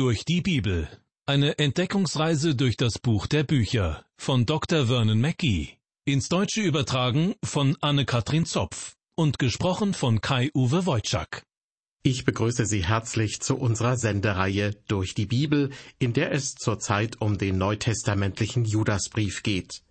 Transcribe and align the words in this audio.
Durch 0.00 0.24
die 0.24 0.40
Bibel. 0.40 0.88
Eine 1.26 1.58
Entdeckungsreise 1.58 2.54
durch 2.54 2.78
das 2.78 2.98
Buch 2.98 3.26
der 3.26 3.44
Bücher 3.44 4.02
von 4.16 4.46
Dr. 4.46 4.86
Vernon 4.86 5.20
Mackey. 5.20 5.76
Ins 6.06 6.30
Deutsche 6.30 6.62
übertragen 6.62 7.34
von 7.44 7.76
Anne-Katrin 7.82 8.46
Zopf 8.46 8.94
und 9.14 9.38
gesprochen 9.38 9.92
von 9.92 10.22
Kai-Uwe 10.22 10.86
Wojczak. 10.86 11.42
Ich 12.02 12.24
begrüße 12.24 12.64
Sie 12.64 12.82
herzlich 12.82 13.40
zu 13.40 13.58
unserer 13.58 13.98
Sendereihe 13.98 14.74
Durch 14.88 15.12
die 15.12 15.26
Bibel, 15.26 15.68
in 15.98 16.14
der 16.14 16.32
es 16.32 16.54
zurzeit 16.54 17.20
um 17.20 17.36
den 17.36 17.58
neutestamentlichen 17.58 18.64
Judasbrief 18.64 19.42
geht. 19.42 19.82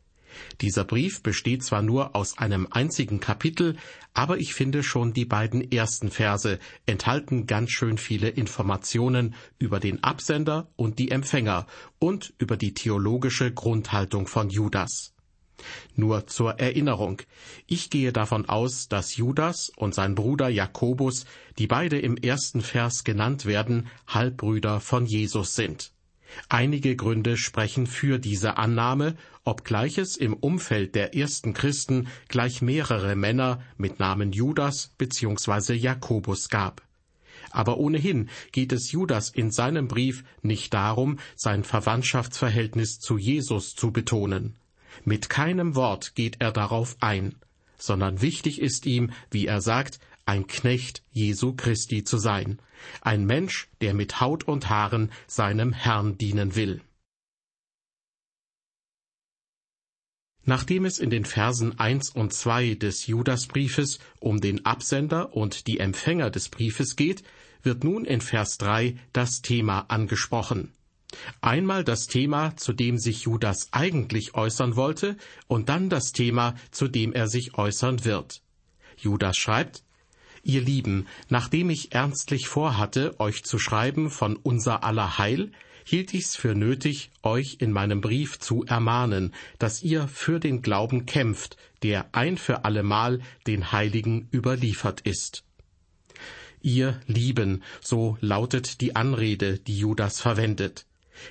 Dieser 0.62 0.84
Brief 0.84 1.22
besteht 1.24 1.64
zwar 1.64 1.82
nur 1.82 2.16
aus 2.16 2.38
einem 2.38 2.68
einzigen 2.72 3.20
Kapitel, 3.20 3.76
aber 4.14 4.38
ich 4.38 4.54
finde 4.54 4.84
schon 4.84 5.14
die 5.14 5.26
beiden 5.26 5.72
ersten 5.72 6.12
Verse 6.12 6.60
enthalten 6.86 7.48
ganz 7.48 7.72
schön 7.72 7.98
viele 7.98 8.30
Informationen 8.30 9.36
über 9.58 9.80
den 9.80 10.04
Absender 10.04 10.70
und 10.76 11.00
die 11.00 11.12
Empfänger 11.12 11.68
und 12.00 12.34
über 12.38 12.58
die 12.58 12.74
theologische 12.74 13.52
Grundhaltung 13.52 14.28
von 14.28 14.50
Judas. 14.50 15.14
Nur 15.96 16.28
zur 16.28 16.60
Erinnerung. 16.60 17.22
Ich 17.68 17.90
gehe 17.90 18.14
davon 18.14 18.48
aus, 18.48 18.88
dass 18.88 19.18
Judas 19.18 19.70
und 19.76 19.94
sein 19.94 20.16
Bruder 20.16 20.50
Jakobus, 20.50 21.26
die 21.58 21.68
beide 21.68 22.00
im 22.00 22.16
ersten 22.16 22.62
Vers 22.62 23.04
genannt 23.04 23.46
werden, 23.46 23.88
Halbbrüder 24.08 24.80
von 24.80 25.06
Jesus 25.06 25.56
sind. 25.56 25.92
Einige 26.48 26.96
Gründe 26.96 27.38
sprechen 27.38 27.88
für 27.88 28.20
diese 28.20 28.58
Annahme, 28.58 29.16
obgleich 29.44 29.98
es 29.98 30.16
im 30.16 30.34
Umfeld 30.34 30.96
der 30.96 31.16
ersten 31.16 31.54
Christen 31.54 32.08
gleich 32.28 32.62
mehrere 32.62 33.16
Männer 33.16 33.62
mit 33.78 34.00
Namen 34.00 34.32
Judas 34.32 34.92
bzw. 34.98 35.74
Jakobus 35.74 36.50
gab. 36.50 36.82
Aber 37.52 37.78
ohnehin 37.78 38.30
geht 38.52 38.72
es 38.72 38.92
Judas 38.92 39.30
in 39.30 39.52
seinem 39.52 39.88
Brief 39.88 40.24
nicht 40.42 40.74
darum, 40.74 41.20
sein 41.36 41.64
Verwandtschaftsverhältnis 41.64 43.00
zu 43.00 43.18
Jesus 43.18 43.76
zu 43.76 43.92
betonen. 43.92 44.56
Mit 45.04 45.30
keinem 45.30 45.76
Wort 45.76 46.16
geht 46.16 46.38
er 46.40 46.52
darauf 46.52 46.98
ein, 47.00 47.36
sondern 47.78 48.22
wichtig 48.22 48.62
ist 48.62 48.86
ihm, 48.86 49.12
wie 49.32 49.48
er 49.48 49.62
sagt, 49.62 50.00
ein 50.30 50.46
Knecht 50.46 51.02
Jesu 51.10 51.56
Christi 51.56 52.04
zu 52.04 52.20
sein, 52.20 52.62
ein 53.02 53.26
Mensch, 53.26 53.68
der 53.82 53.96
mit 53.96 54.22
Haut 54.22 54.44
und 54.48 54.70
Haaren 54.70 55.12
seinem 55.26 55.74
Herrn 55.74 56.20
dienen 56.20 56.56
will. 56.56 56.82
Nachdem 60.46 60.86
es 60.86 61.00
in 61.00 61.10
den 61.10 61.26
Versen 61.26 61.80
1 61.80 62.12
und 62.12 62.32
2 62.32 62.76
des 62.76 63.08
Judasbriefes 63.08 63.98
um 64.20 64.40
den 64.40 64.68
Absender 64.68 65.36
und 65.36 65.66
die 65.66 65.80
Empfänger 65.80 66.30
des 66.30 66.50
Briefes 66.50 66.96
geht, 66.96 67.24
wird 67.64 67.84
nun 67.84 68.06
in 68.06 68.22
Vers 68.22 68.60
3 68.60 68.98
das 69.12 69.42
Thema 69.42 69.86
angesprochen. 69.90 70.74
Einmal 71.42 71.84
das 71.84 72.06
Thema, 72.06 72.56
zu 72.56 72.74
dem 72.74 73.00
sich 73.00 73.24
Judas 73.24 73.70
eigentlich 73.72 74.36
äußern 74.36 74.76
wollte, 74.76 75.18
und 75.48 75.70
dann 75.70 75.90
das 75.90 76.12
Thema, 76.12 76.54
zu 76.70 76.88
dem 76.88 77.14
er 77.14 77.28
sich 77.28 77.58
äußern 77.58 78.06
wird. 78.06 78.44
Judas 78.96 79.36
schreibt, 79.36 79.84
Ihr 80.50 80.62
Lieben, 80.62 81.06
nachdem 81.28 81.70
ich 81.70 81.92
ernstlich 81.92 82.48
vorhatte, 82.48 83.20
euch 83.20 83.44
zu 83.44 83.60
schreiben 83.60 84.10
von 84.10 84.36
unser 84.36 84.84
aller 84.84 85.20
Heil, 85.20 85.52
hielt 85.86 86.12
ich's 86.16 86.36
für 86.36 86.56
nötig, 86.56 87.12
euch 87.22 87.58
in 87.60 87.72
meinem 87.72 88.02
Brief 88.02 88.40
zu 88.40 88.66
ermahnen, 88.66 89.36
dass 89.60 89.84
ihr 89.84 90.08
für 90.08 90.40
den 90.40 90.64
Glauben 90.64 91.06
kämpft, 91.06 91.56
der 91.84 92.08
ein 92.14 92.36
für 92.36 92.66
allemal 92.66 93.22
den 93.46 93.72
Heiligen 93.72 94.28
überliefert 94.34 95.02
ist. 95.02 95.44
Ihr 96.64 97.00
Lieben, 97.06 97.62
so 97.80 98.18
lautet 98.20 98.82
die 98.82 98.96
Anrede, 98.96 99.60
die 99.60 99.78
Judas 99.78 100.20
verwendet. 100.20 100.88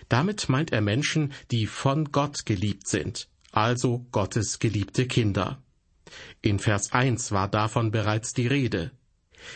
Damit 0.08 0.48
meint 0.48 0.70
er 0.70 0.80
Menschen, 0.80 1.32
die 1.50 1.66
von 1.66 2.12
Gott 2.12 2.46
geliebt 2.46 2.86
sind, 2.86 3.28
also 3.50 4.06
Gottes 4.12 4.60
geliebte 4.60 5.08
Kinder. 5.08 5.60
In 6.40 6.60
Vers 6.60 6.92
1 6.92 7.32
war 7.32 7.48
davon 7.48 7.90
bereits 7.90 8.32
die 8.32 8.46
Rede. 8.46 8.92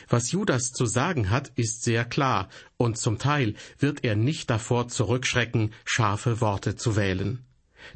Was 0.09 0.33
Judas 0.33 0.73
zu 0.73 0.87
sagen 0.87 1.31
hat, 1.31 1.53
ist 1.57 1.83
sehr 1.83 2.05
klar, 2.05 2.49
und 2.77 2.99
zum 2.99 3.19
Teil 3.19 3.55
wird 3.79 4.05
er 4.05 4.17
nicht 4.17 4.51
davor 4.51 4.89
zurückschrecken, 4.89 5.73
scharfe 5.85 6.41
Worte 6.41 6.77
zu 6.77 6.97
wählen. 6.97 7.45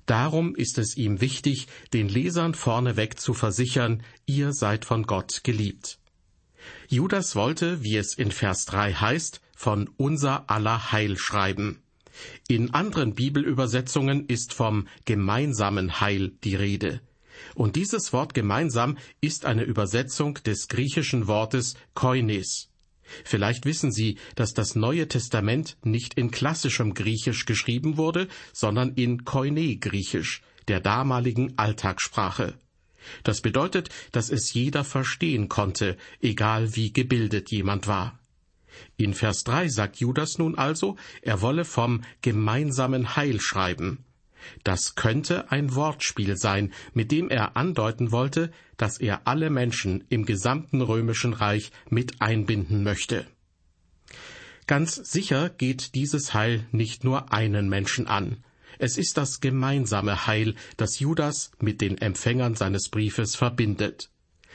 Darum 0.04 0.54
ist 0.54 0.78
es 0.78 0.96
ihm 0.96 1.20
wichtig, 1.20 1.68
den 1.92 2.08
Lesern 2.08 2.54
vorneweg 2.54 3.20
zu 3.20 3.34
versichern, 3.34 4.02
ihr 4.26 4.52
seid 4.52 4.84
von 4.84 5.04
Gott 5.04 5.42
geliebt. 5.44 5.98
Judas 6.88 7.36
wollte, 7.36 7.82
wie 7.82 7.96
es 7.96 8.14
in 8.14 8.32
Vers 8.32 8.64
3 8.66 8.94
heißt, 8.94 9.40
von 9.56 9.88
unser 9.96 10.50
aller 10.50 10.92
Heil 10.92 11.16
schreiben. 11.16 11.82
In 12.48 12.74
anderen 12.74 13.14
Bibelübersetzungen 13.14 14.26
ist 14.26 14.54
vom 14.54 14.88
gemeinsamen 15.04 16.00
Heil 16.00 16.32
die 16.44 16.56
Rede. 16.56 17.00
Und 17.54 17.76
dieses 17.76 18.12
Wort 18.12 18.34
gemeinsam 18.34 18.98
ist 19.20 19.44
eine 19.44 19.64
Übersetzung 19.64 20.34
des 20.44 20.68
griechischen 20.68 21.26
Wortes 21.26 21.74
koines. 21.94 22.68
Vielleicht 23.24 23.64
wissen 23.66 23.92
Sie, 23.92 24.18
dass 24.34 24.52
das 24.52 24.74
Neue 24.74 25.08
Testament 25.08 25.76
nicht 25.84 26.14
in 26.14 26.30
klassischem 26.30 26.94
Griechisch 26.94 27.46
geschrieben 27.46 27.96
wurde, 27.96 28.28
sondern 28.52 28.94
in 28.94 29.24
Koine-Griechisch, 29.24 30.42
der 30.68 30.80
damaligen 30.80 31.56
Alltagssprache. 31.56 32.54
Das 33.22 33.40
bedeutet, 33.40 33.90
dass 34.10 34.30
es 34.30 34.52
jeder 34.52 34.82
verstehen 34.82 35.48
konnte, 35.48 35.96
egal 36.20 36.74
wie 36.74 36.92
gebildet 36.92 37.52
jemand 37.52 37.86
war. 37.86 38.18
In 38.96 39.14
Vers 39.14 39.44
3 39.44 39.68
sagt 39.68 39.96
Judas 39.96 40.38
nun 40.38 40.56
also, 40.56 40.96
er 41.22 41.40
wolle 41.40 41.64
vom 41.64 42.02
gemeinsamen 42.20 43.16
Heil 43.16 43.40
schreiben. 43.40 44.05
Das 44.64 44.94
könnte 44.94 45.50
ein 45.50 45.74
Wortspiel 45.74 46.36
sein, 46.36 46.72
mit 46.94 47.12
dem 47.12 47.28
er 47.30 47.56
andeuten 47.56 48.12
wollte, 48.12 48.50
dass 48.76 48.98
er 48.98 49.26
alle 49.26 49.50
Menschen 49.50 50.04
im 50.08 50.24
gesamten 50.26 50.80
römischen 50.80 51.32
Reich 51.32 51.72
mit 51.88 52.20
einbinden 52.20 52.82
möchte. 52.82 53.26
Ganz 54.66 54.96
sicher 54.96 55.48
geht 55.48 55.94
dieses 55.94 56.34
Heil 56.34 56.66
nicht 56.72 57.04
nur 57.04 57.32
einen 57.32 57.68
Menschen 57.68 58.08
an. 58.08 58.38
Es 58.78 58.98
ist 58.98 59.16
das 59.16 59.40
gemeinsame 59.40 60.26
Heil, 60.26 60.54
das 60.76 60.98
Judas 60.98 61.52
mit 61.60 61.80
den 61.80 61.98
Empfängern 61.98 62.56
seines 62.56 62.88
Briefes 62.88 63.36
verbindet. 63.36 64.10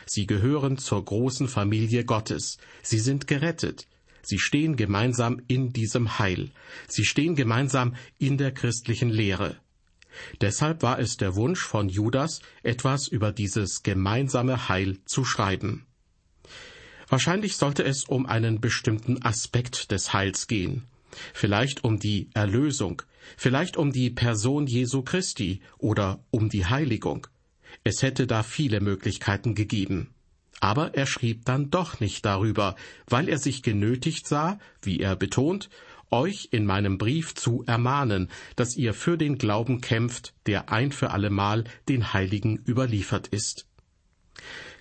Sie 0.06 0.28
gehören 0.28 0.78
zur 0.78 1.03
großen 1.03 1.47
Familie 1.47 2.06
Gottes. 2.06 2.58
Sie 2.81 3.00
sind 3.00 3.28
gerettet. 3.28 3.88
Sie 4.22 4.40
stehen 4.40 4.75
gemeinsam 4.75 5.41
in 5.47 5.73
diesem 5.73 6.19
Heil. 6.19 6.52
Sie 6.88 7.06
stehen 7.06 7.35
gemeinsam 7.35 7.96
in 8.18 8.38
der 8.38 8.52
christlichen 8.52 9.09
Lehre. 9.09 9.58
Deshalb 10.41 10.83
war 10.83 10.99
es 10.99 11.17
der 11.17 11.35
Wunsch 11.35 11.61
von 11.61 11.89
Judas, 11.89 12.41
etwas 12.63 13.07
über 13.07 13.31
dieses 13.31 13.83
gemeinsame 13.83 14.69
Heil 14.69 14.99
zu 15.05 15.25
schreiben. 15.25 15.85
Wahrscheinlich 17.07 17.57
sollte 17.57 17.83
es 17.83 18.05
um 18.05 18.25
einen 18.25 18.61
bestimmten 18.61 19.22
Aspekt 19.22 19.91
des 19.91 20.13
Heils 20.13 20.47
gehen, 20.47 20.83
vielleicht 21.33 21.83
um 21.83 21.99
die 21.99 22.29
Erlösung, 22.33 23.01
vielleicht 23.35 23.75
um 23.75 23.91
die 23.91 24.09
Person 24.09 24.66
Jesu 24.66 25.01
Christi 25.01 25.61
oder 25.77 26.23
um 26.31 26.49
die 26.49 26.66
Heiligung. 26.66 27.28
Es 27.83 28.01
hätte 28.01 28.28
da 28.28 28.43
viele 28.43 28.79
Möglichkeiten 28.79 29.55
gegeben. 29.55 30.13
Aber 30.61 30.93
er 30.93 31.07
schrieb 31.07 31.43
dann 31.45 31.72
doch 31.72 31.99
nicht 31.99 32.23
darüber, 32.23 32.75
weil 33.07 33.28
er 33.28 33.39
sich 33.39 33.63
genötigt 33.63 34.28
sah, 34.28 34.59
wie 34.83 34.99
er 34.99 35.16
betont, 35.16 35.69
euch 36.11 36.49
in 36.51 36.66
meinem 36.66 36.97
Brief 36.97 37.33
zu 37.35 37.63
ermahnen, 37.66 38.29
dass 38.55 38.75
ihr 38.75 38.94
für 38.94 39.17
den 39.17 39.38
Glauben 39.38 39.81
kämpft, 39.81 40.33
der 40.45 40.69
ein 40.69 40.91
für 40.91 41.11
allemal 41.11 41.63
den 41.89 42.13
Heiligen 42.13 42.57
überliefert 42.67 43.27
ist. 43.27 43.67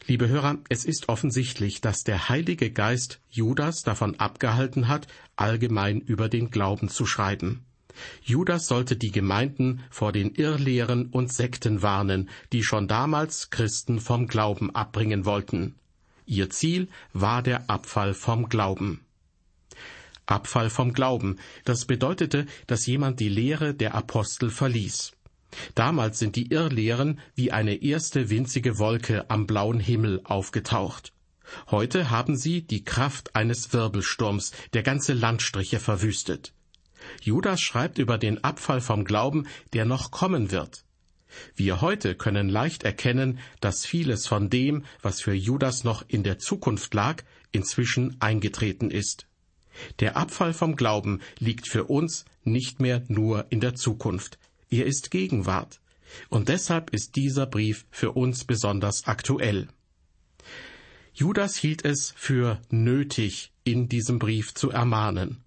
Liebe 0.07 0.29
Hörer, 0.29 0.59
es 0.69 0.85
ist 0.85 1.09
offensichtlich, 1.09 1.81
dass 1.81 2.03
der 2.03 2.29
Heilige 2.29 2.71
Geist 2.71 3.21
Judas 3.31 3.83
davon 3.83 4.19
abgehalten 4.19 4.89
hat, 4.89 5.07
allgemein 5.37 6.01
über 6.01 6.29
den 6.29 6.51
Glauben 6.51 6.89
zu 6.89 7.07
schreiben. 7.07 7.65
Judas 8.23 8.67
sollte 8.67 8.97
die 8.97 9.11
Gemeinden 9.11 9.83
vor 9.91 10.13
den 10.13 10.35
Irrlehren 10.35 11.07
und 11.07 11.33
Sekten 11.33 11.83
warnen, 11.83 12.29
die 12.53 12.63
schon 12.63 12.89
damals 12.89 13.51
Christen 13.51 14.01
vom 14.01 14.27
Glauben 14.27 14.75
abbringen 14.75 15.25
wollten. 15.25 15.75
Ihr 16.27 16.51
Ziel 16.51 16.89
war 17.13 17.43
der 17.43 17.69
Abfall 17.69 18.15
vom 18.15 18.49
Glauben. 18.49 19.05
Abfall 20.27 20.71
vom 20.71 20.93
Glauben. 20.93 21.39
Das 21.65 21.85
bedeutete, 21.85 22.47
dass 22.67 22.87
jemand 22.87 23.21
die 23.21 23.29
Lehre 23.29 23.75
der 23.75 23.95
Apostel 23.95 24.51
verließ. 24.51 25.13
Damals 25.75 26.19
sind 26.19 26.37
die 26.37 26.51
Irrlehren 26.51 27.21
wie 27.35 27.53
eine 27.53 27.83
erste 27.83 28.31
winzige 28.31 28.79
Wolke 28.79 29.29
am 29.29 29.47
blauen 29.47 29.81
Himmel 29.81 30.21
aufgetaucht. 30.25 31.13
Heute 31.71 32.11
haben 32.11 32.37
sie 32.37 32.63
die 32.63 32.85
Kraft 32.85 33.35
eines 33.35 33.73
Wirbelsturms, 33.73 34.53
der 34.73 34.83
ganze 34.83 35.13
Landstriche 35.13 35.81
verwüstet. 35.81 36.53
Judas 37.23 37.61
schreibt 37.61 37.99
über 37.99 38.19
den 38.19 38.45
Abfall 38.45 38.81
vom 38.81 39.05
Glauben, 39.05 39.49
der 39.73 39.85
noch 39.85 40.11
kommen 40.11 40.51
wird. 40.51 40.85
Wir 41.55 41.81
heute 41.81 42.15
können 42.15 42.49
leicht 42.49 42.83
erkennen, 42.83 43.39
dass 43.61 43.87
vieles 43.87 44.27
von 44.27 44.51
dem, 44.51 44.85
was 45.01 45.21
für 45.21 45.33
Judas 45.33 45.85
noch 45.85 46.05
in 46.09 46.23
der 46.23 46.39
Zukunft 46.39 46.93
lag, 46.95 47.23
inzwischen 47.53 48.17
eingetreten 48.21 48.91
ist. 48.91 49.27
Der 50.01 50.17
Abfall 50.17 50.53
vom 50.53 50.77
Glauben 50.77 51.21
liegt 51.39 51.69
für 51.69 51.85
uns 51.85 52.25
nicht 52.45 52.81
mehr 52.81 53.03
nur 53.09 53.47
in 53.51 53.61
der 53.61 53.75
Zukunft. 53.75 54.39
Er 54.71 54.87
ist 54.87 55.11
Gegenwart. 55.11 55.81
Und 56.29 56.49
deshalb 56.49 56.91
ist 56.91 57.17
dieser 57.17 57.47
Brief 57.47 57.87
für 57.91 58.13
uns 58.13 58.45
besonders 58.45 59.07
aktuell. 59.07 59.69
Judas 61.13 61.57
hielt 61.57 61.85
es 61.85 62.13
für 62.17 62.61
nötig, 62.71 63.53
in 63.65 63.89
diesem 63.89 64.19
Brief 64.19 64.55
zu 64.55 64.71
ermahnen. 64.71 65.43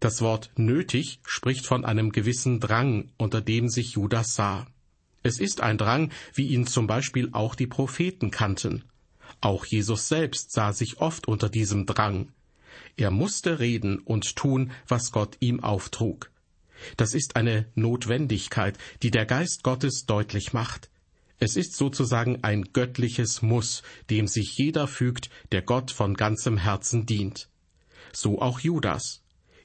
Das 0.00 0.20
Wort 0.20 0.50
nötig 0.56 1.20
spricht 1.24 1.66
von 1.66 1.84
einem 1.84 2.12
gewissen 2.12 2.60
Drang, 2.60 3.10
unter 3.16 3.40
dem 3.40 3.68
sich 3.68 3.92
Judas 3.92 4.34
sah. 4.34 4.66
Es 5.22 5.40
ist 5.40 5.60
ein 5.60 5.78
Drang, 5.78 6.10
wie 6.34 6.48
ihn 6.48 6.66
zum 6.66 6.86
Beispiel 6.86 7.30
auch 7.32 7.54
die 7.54 7.66
Propheten 7.66 8.30
kannten. 8.30 8.84
Auch 9.40 9.64
Jesus 9.64 10.08
selbst 10.08 10.52
sah 10.52 10.72
sich 10.72 10.98
oft 10.98 11.28
unter 11.28 11.48
diesem 11.48 11.86
Drang. 11.86 12.32
Er 12.96 13.10
musste 13.10 13.58
reden 13.58 13.98
und 13.98 14.36
tun, 14.36 14.70
was 14.86 15.12
Gott 15.12 15.36
ihm 15.40 15.62
auftrug. 15.62 16.30
Das 16.96 17.14
ist 17.14 17.36
eine 17.36 17.66
Notwendigkeit, 17.74 18.78
die 19.02 19.10
der 19.10 19.26
Geist 19.26 19.62
Gottes 19.62 20.06
deutlich 20.06 20.52
macht. 20.52 20.90
Es 21.40 21.56
ist 21.56 21.76
sozusagen 21.76 22.42
ein 22.42 22.72
göttliches 22.72 23.42
Muss, 23.42 23.82
dem 24.10 24.26
sich 24.26 24.56
jeder 24.56 24.88
fügt, 24.88 25.30
der 25.52 25.62
Gott 25.62 25.90
von 25.90 26.14
ganzem 26.14 26.58
Herzen 26.58 27.06
dient. 27.06 27.48
So 28.12 28.40
auch 28.40 28.60
Judas. 28.60 29.22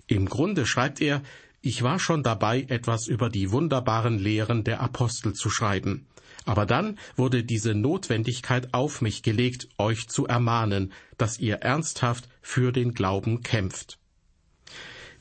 Im 0.07 0.27
Grunde 0.27 0.65
schreibt 0.65 1.01
er, 1.01 1.23
ich 1.65 1.81
war 1.81 1.97
schon 1.97 2.23
dabei, 2.23 2.65
etwas 2.67 3.07
über 3.07 3.29
die 3.29 3.51
wunderbaren 3.51 4.19
Lehren 4.19 4.65
der 4.65 4.81
Apostel 4.81 5.31
zu 5.33 5.49
schreiben. 5.49 6.07
Aber 6.43 6.65
dann 6.65 6.99
wurde 7.15 7.45
diese 7.45 7.73
Notwendigkeit 7.73 8.73
auf 8.73 9.01
mich 9.01 9.23
gelegt, 9.23 9.69
euch 9.77 10.09
zu 10.09 10.27
ermahnen, 10.27 10.91
dass 11.17 11.39
ihr 11.39 11.55
ernsthaft 11.55 12.27
für 12.41 12.73
den 12.73 12.93
Glauben 12.93 13.43
kämpft. 13.43 13.97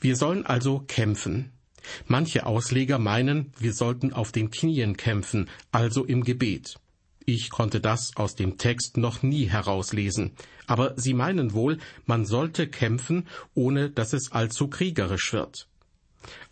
Wir 0.01 0.17
sollen 0.17 0.45
also 0.45 0.79
kämpfen. 0.79 1.53
Manche 2.07 2.45
Ausleger 2.45 2.99
meinen, 2.99 3.53
wir 3.57 3.71
sollten 3.71 4.11
auf 4.11 4.33
den 4.33 4.51
Knien 4.51 4.97
kämpfen, 4.97 5.49
also 5.71 6.03
im 6.03 6.25
Gebet. 6.25 6.75
Ich 7.25 7.51
konnte 7.51 7.79
das 7.79 8.17
aus 8.17 8.35
dem 8.35 8.57
Text 8.57 8.97
noch 8.97 9.23
nie 9.23 9.45
herauslesen, 9.45 10.33
aber 10.67 10.93
sie 10.97 11.13
meinen 11.13 11.53
wohl, 11.53 11.77
man 12.05 12.25
sollte 12.25 12.67
kämpfen, 12.67 13.29
ohne 13.53 13.89
dass 13.89 14.11
es 14.11 14.33
allzu 14.33 14.67
kriegerisch 14.67 15.31
wird. 15.31 15.69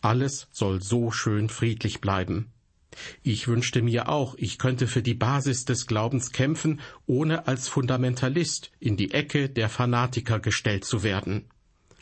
Alles 0.02 0.48
soll 0.52 0.82
so 0.82 1.12
schön 1.12 1.50
friedlich 1.50 2.02
bleiben. 2.02 2.52
Ich 3.24 3.48
wünschte 3.48 3.82
mir 3.82 4.10
auch, 4.10 4.36
ich 4.38 4.58
könnte 4.58 4.88
für 4.88 5.02
die 5.02 5.14
Basis 5.14 5.66
des 5.66 5.88
Glaubens 5.88 6.32
kämpfen, 6.32 6.82
ohne 7.06 7.48
als 7.48 7.68
Fundamentalist 7.68 8.72
in 8.80 8.98
die 8.98 9.12
Ecke 9.12 9.50
der 9.50 9.70
Fanatiker 9.70 10.40
gestellt 10.40 10.84
zu 10.84 11.04
werden. 11.04 11.46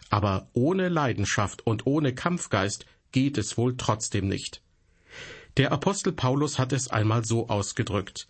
Aber 0.10 0.50
ohne 0.54 0.90
Leidenschaft 0.90 1.66
und 1.66 1.86
ohne 1.86 2.16
Kampfgeist 2.16 2.86
geht 3.12 3.38
es 3.38 3.58
wohl 3.58 3.78
trotzdem 3.78 4.28
nicht. 4.28 4.64
Der 5.58 5.72
Apostel 5.72 6.14
Paulus 6.14 6.58
hat 6.58 6.74
es 6.74 6.88
einmal 6.88 7.24
so 7.26 7.50
ausgedrückt. 7.50 8.28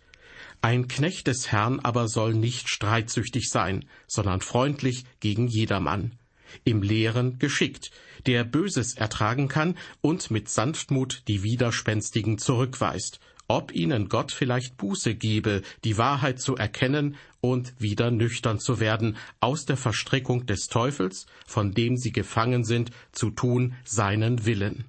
Ein 0.62 0.88
Knecht 0.88 1.26
des 1.26 1.50
Herrn 1.52 1.80
aber 1.80 2.08
soll 2.08 2.34
nicht 2.34 2.68
streitsüchtig 2.68 3.48
sein, 3.48 3.86
sondern 4.06 4.42
freundlich 4.42 5.04
gegen 5.20 5.48
jedermann 5.48 6.18
im 6.64 6.82
Lehren 6.82 7.38
geschickt, 7.38 7.90
der 8.26 8.44
Böses 8.44 8.94
ertragen 8.94 9.48
kann 9.48 9.76
und 10.00 10.30
mit 10.30 10.48
Sanftmut 10.48 11.22
die 11.28 11.42
Widerspenstigen 11.42 12.38
zurückweist, 12.38 13.20
ob 13.48 13.74
ihnen 13.74 14.08
Gott 14.08 14.30
vielleicht 14.30 14.76
Buße 14.76 15.16
gebe, 15.16 15.62
die 15.82 15.98
Wahrheit 15.98 16.40
zu 16.40 16.54
erkennen 16.54 17.16
und 17.40 17.74
wieder 17.80 18.12
nüchtern 18.12 18.60
zu 18.60 18.78
werden, 18.78 19.16
aus 19.40 19.64
der 19.64 19.76
Verstrickung 19.76 20.46
des 20.46 20.68
Teufels, 20.68 21.26
von 21.46 21.72
dem 21.72 21.96
sie 21.96 22.12
gefangen 22.12 22.64
sind, 22.64 22.92
zu 23.10 23.30
tun 23.30 23.74
seinen 23.84 24.46
Willen. 24.46 24.84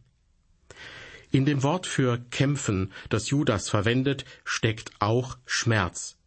In 1.32 1.46
dem 1.46 1.64
Wort 1.64 1.88
für 1.88 2.20
kämpfen, 2.30 2.92
das 3.10 3.30
Judas 3.30 3.70
verwendet, 3.70 4.26
steckt 4.44 4.92
auch 5.00 5.38
Schmerz. 5.46 6.18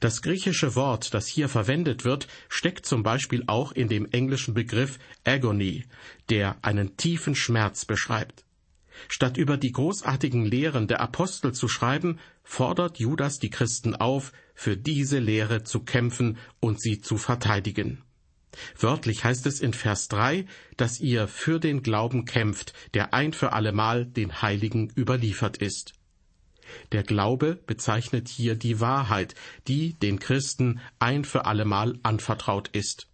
Das 0.00 0.22
griechische 0.22 0.74
Wort, 0.74 1.14
das 1.14 1.26
hier 1.26 1.48
verwendet 1.48 2.04
wird, 2.04 2.28
steckt 2.48 2.84
zum 2.84 3.02
Beispiel 3.02 3.44
auch 3.46 3.72
in 3.72 3.88
dem 3.88 4.06
englischen 4.10 4.54
Begriff 4.54 4.98
Agony, 5.24 5.84
der 6.30 6.56
einen 6.62 6.96
tiefen 6.96 7.34
Schmerz 7.34 7.84
beschreibt. 7.84 8.44
Statt 9.08 9.36
über 9.36 9.56
die 9.56 9.70
großartigen 9.70 10.44
Lehren 10.44 10.88
der 10.88 11.00
Apostel 11.00 11.52
zu 11.52 11.68
schreiben, 11.68 12.18
fordert 12.42 12.98
Judas 12.98 13.38
die 13.38 13.50
Christen 13.50 13.94
auf, 13.94 14.32
für 14.54 14.76
diese 14.76 15.20
Lehre 15.20 15.62
zu 15.62 15.80
kämpfen 15.80 16.38
und 16.58 16.80
sie 16.80 17.00
zu 17.00 17.16
verteidigen. 17.16 18.02
Wörtlich 18.76 19.22
heißt 19.22 19.46
es 19.46 19.60
in 19.60 19.72
Vers 19.72 20.08
3, 20.08 20.46
dass 20.76 20.98
ihr 20.98 21.28
für 21.28 21.60
den 21.60 21.82
Glauben 21.82 22.24
kämpft, 22.24 22.72
der 22.94 23.14
ein 23.14 23.32
für 23.32 23.52
allemal 23.52 24.06
den 24.06 24.42
Heiligen 24.42 24.90
überliefert 24.96 25.58
ist. 25.58 25.92
Der 26.92 27.02
Glaube 27.02 27.58
bezeichnet 27.66 28.28
hier 28.28 28.54
die 28.54 28.80
Wahrheit, 28.80 29.34
die 29.66 29.94
den 29.94 30.18
Christen 30.18 30.80
ein 30.98 31.24
für 31.24 31.46
allemal 31.46 31.98
anvertraut 32.02 32.68
ist. 32.68 33.08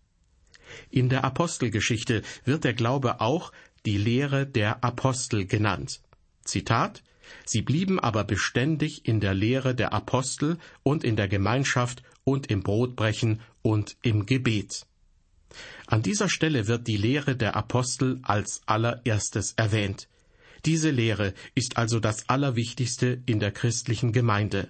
In 0.90 1.08
der 1.08 1.24
Apostelgeschichte 1.24 2.22
wird 2.44 2.64
der 2.64 2.74
Glaube 2.74 3.20
auch 3.20 3.52
die 3.86 3.98
Lehre 3.98 4.46
der 4.46 4.82
Apostel 4.82 5.46
genannt. 5.46 6.00
Zitat 6.44 7.02
Sie 7.46 7.62
blieben 7.62 7.98
aber 7.98 8.24
beständig 8.24 9.06
in 9.06 9.20
der 9.20 9.34
Lehre 9.34 9.74
der 9.74 9.92
Apostel 9.92 10.58
und 10.82 11.04
in 11.04 11.16
der 11.16 11.28
Gemeinschaft 11.28 12.02
und 12.24 12.50
im 12.50 12.62
Brotbrechen 12.62 13.40
und 13.62 13.96
im 14.02 14.26
Gebet. 14.26 14.86
An 15.86 16.02
dieser 16.02 16.28
Stelle 16.28 16.66
wird 16.66 16.86
die 16.88 16.96
Lehre 16.96 17.36
der 17.36 17.56
Apostel 17.56 18.20
als 18.22 18.62
allererstes 18.66 19.52
erwähnt. 19.56 20.08
Diese 20.64 20.90
Lehre 20.90 21.34
ist 21.54 21.76
also 21.76 22.00
das 22.00 22.28
Allerwichtigste 22.28 23.22
in 23.26 23.38
der 23.38 23.52
christlichen 23.52 24.12
Gemeinde. 24.12 24.68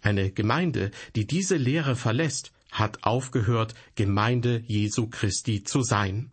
Eine 0.00 0.30
Gemeinde, 0.30 0.90
die 1.16 1.26
diese 1.26 1.56
Lehre 1.56 1.96
verlässt, 1.96 2.52
hat 2.70 3.04
aufgehört, 3.04 3.74
Gemeinde 3.94 4.62
Jesu 4.66 5.08
Christi 5.08 5.64
zu 5.64 5.82
sein. 5.82 6.30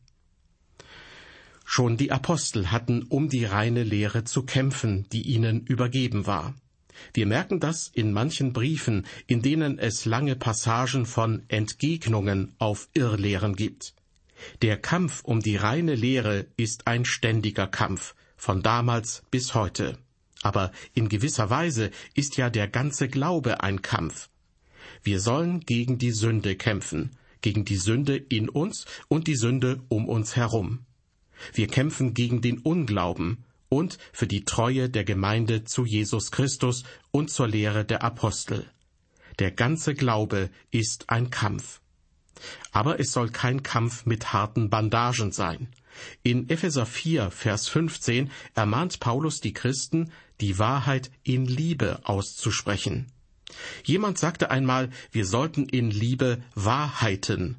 Schon 1.64 1.98
die 1.98 2.12
Apostel 2.12 2.70
hatten 2.70 3.04
um 3.04 3.28
die 3.28 3.46
reine 3.46 3.84
Lehre 3.84 4.24
zu 4.24 4.44
kämpfen, 4.44 5.08
die 5.12 5.24
ihnen 5.24 5.66
übergeben 5.66 6.28
war. 6.28 6.54
Wir 7.14 7.26
merken 7.26 7.60
das 7.60 7.88
in 7.88 8.14
manchen 8.14 8.54
Briefen, 8.54 9.06
in 9.26 9.42
denen 9.42 9.80
es 9.80 10.06
lange 10.06 10.36
Passagen 10.36 11.06
von 11.06 11.44
Entgegnungen 11.48 12.54
auf 12.60 12.88
Irrlehren 12.94 13.56
gibt. 13.56 13.96
Der 14.62 14.78
Kampf 14.78 15.24
um 15.24 15.42
die 15.42 15.56
reine 15.56 15.96
Lehre 15.96 16.46
ist 16.56 16.88
ein 16.88 17.04
ständiger 17.04 17.68
Kampf, 17.68 18.16
von 18.46 18.62
damals 18.62 19.24
bis 19.32 19.56
heute. 19.56 19.98
Aber 20.44 20.72
in 20.94 21.10
gewisser 21.10 21.50
Weise 21.50 21.90
ist 22.14 22.38
ja 22.38 22.52
der 22.52 22.68
ganze 22.68 23.08
Glaube 23.08 23.62
ein 23.62 23.82
Kampf. 23.82 24.30
Wir 25.02 25.20
sollen 25.20 25.62
gegen 25.62 25.98
die 25.98 26.12
Sünde 26.12 26.56
kämpfen, 26.56 27.10
gegen 27.42 27.66
die 27.66 27.78
Sünde 27.78 28.16
in 28.16 28.48
uns 28.48 28.86
und 29.08 29.26
die 29.26 29.36
Sünde 29.36 29.82
um 29.88 30.08
uns 30.08 30.36
herum. 30.36 30.86
Wir 31.54 31.66
kämpfen 31.66 32.14
gegen 32.14 32.42
den 32.42 32.60
Unglauben 32.60 33.46
und 33.68 33.98
für 34.14 34.28
die 34.28 34.46
Treue 34.46 34.92
der 34.92 35.06
Gemeinde 35.06 35.64
zu 35.64 35.84
Jesus 35.84 36.30
Christus 36.30 36.84
und 37.10 37.32
zur 37.32 37.48
Lehre 37.48 37.84
der 37.84 38.04
Apostel. 38.04 38.70
Der 39.40 39.50
ganze 39.50 39.96
Glaube 39.96 40.52
ist 40.70 41.10
ein 41.10 41.32
Kampf. 41.32 41.82
Aber 42.72 43.00
es 43.00 43.12
soll 43.12 43.30
kein 43.30 43.64
Kampf 43.64 44.06
mit 44.06 44.34
harten 44.34 44.70
Bandagen 44.70 45.32
sein. 45.32 45.68
In 46.24 46.50
Epheser 46.50 46.86
4, 46.86 47.32
Vers 47.32 47.68
15 47.70 48.30
ermahnt 48.54 49.00
Paulus 49.00 49.40
die 49.40 49.54
Christen, 49.54 50.12
die 50.42 50.60
Wahrheit 50.60 51.12
in 51.24 51.46
Liebe 51.46 52.00
auszusprechen. 52.04 53.08
Jemand 53.84 54.18
sagte 54.18 54.50
einmal, 54.50 54.90
wir 55.12 55.26
sollten 55.26 55.66
in 55.66 55.92
Liebe 55.92 56.42
Wahrheiten. 56.56 57.58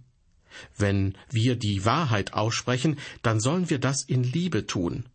Wenn 0.76 1.16
wir 1.30 1.56
die 1.56 1.84
Wahrheit 1.84 2.32
aussprechen, 2.32 2.98
dann 3.22 3.40
sollen 3.40 3.70
wir 3.70 3.78
das 3.78 4.02
in 4.02 4.22
Liebe 4.22 4.66
tun. 4.66 5.06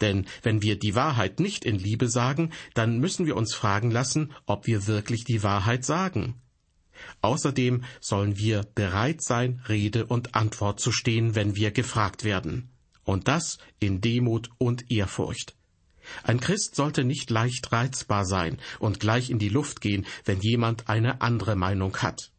Denn 0.00 0.26
wenn 0.42 0.62
wir 0.62 0.78
die 0.78 0.94
Wahrheit 0.94 1.40
nicht 1.40 1.64
in 1.64 1.78
Liebe 1.78 2.08
sagen, 2.08 2.50
dann 2.74 2.98
müssen 2.98 3.26
wir 3.26 3.36
uns 3.36 3.54
fragen 3.54 3.90
lassen, 3.90 4.32
ob 4.44 4.66
wir 4.66 4.86
wirklich 4.86 5.24
die 5.24 5.42
Wahrheit 5.42 5.84
sagen. 5.84 6.34
Außerdem 7.20 7.84
sollen 8.00 8.38
wir 8.38 8.64
bereit 8.74 9.22
sein, 9.22 9.62
Rede 9.68 10.06
und 10.06 10.34
Antwort 10.34 10.80
zu 10.80 10.92
stehen, 10.92 11.34
wenn 11.34 11.56
wir 11.56 11.70
gefragt 11.70 12.24
werden. 12.24 12.70
Und 13.04 13.28
das 13.28 13.58
in 13.78 14.00
Demut 14.00 14.50
und 14.58 14.90
Ehrfurcht. 14.90 15.54
Ein 16.22 16.40
Christ 16.40 16.74
sollte 16.76 17.04
nicht 17.04 17.30
leicht 17.30 17.72
reizbar 17.72 18.24
sein 18.24 18.58
und 18.78 19.00
gleich 19.00 19.30
in 19.30 19.38
die 19.38 19.48
Luft 19.48 19.80
gehen, 19.80 20.06
wenn 20.24 20.40
jemand 20.40 20.88
eine 20.88 21.20
andere 21.20 21.56
Meinung 21.56 21.96
hat. 21.98 22.30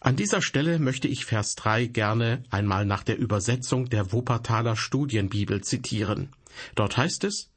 An 0.00 0.16
dieser 0.16 0.42
Stelle 0.42 0.78
möchte 0.78 1.08
ich 1.08 1.24
Vers 1.24 1.54
3 1.54 1.86
gerne 1.86 2.42
einmal 2.50 2.84
nach 2.84 3.02
der 3.02 3.18
Übersetzung 3.18 3.88
der 3.88 4.12
Wuppertaler 4.12 4.76
Studienbibel 4.76 5.62
zitieren. 5.62 6.28
Dort 6.74 6.98
heißt 6.98 7.24
es, 7.24 7.53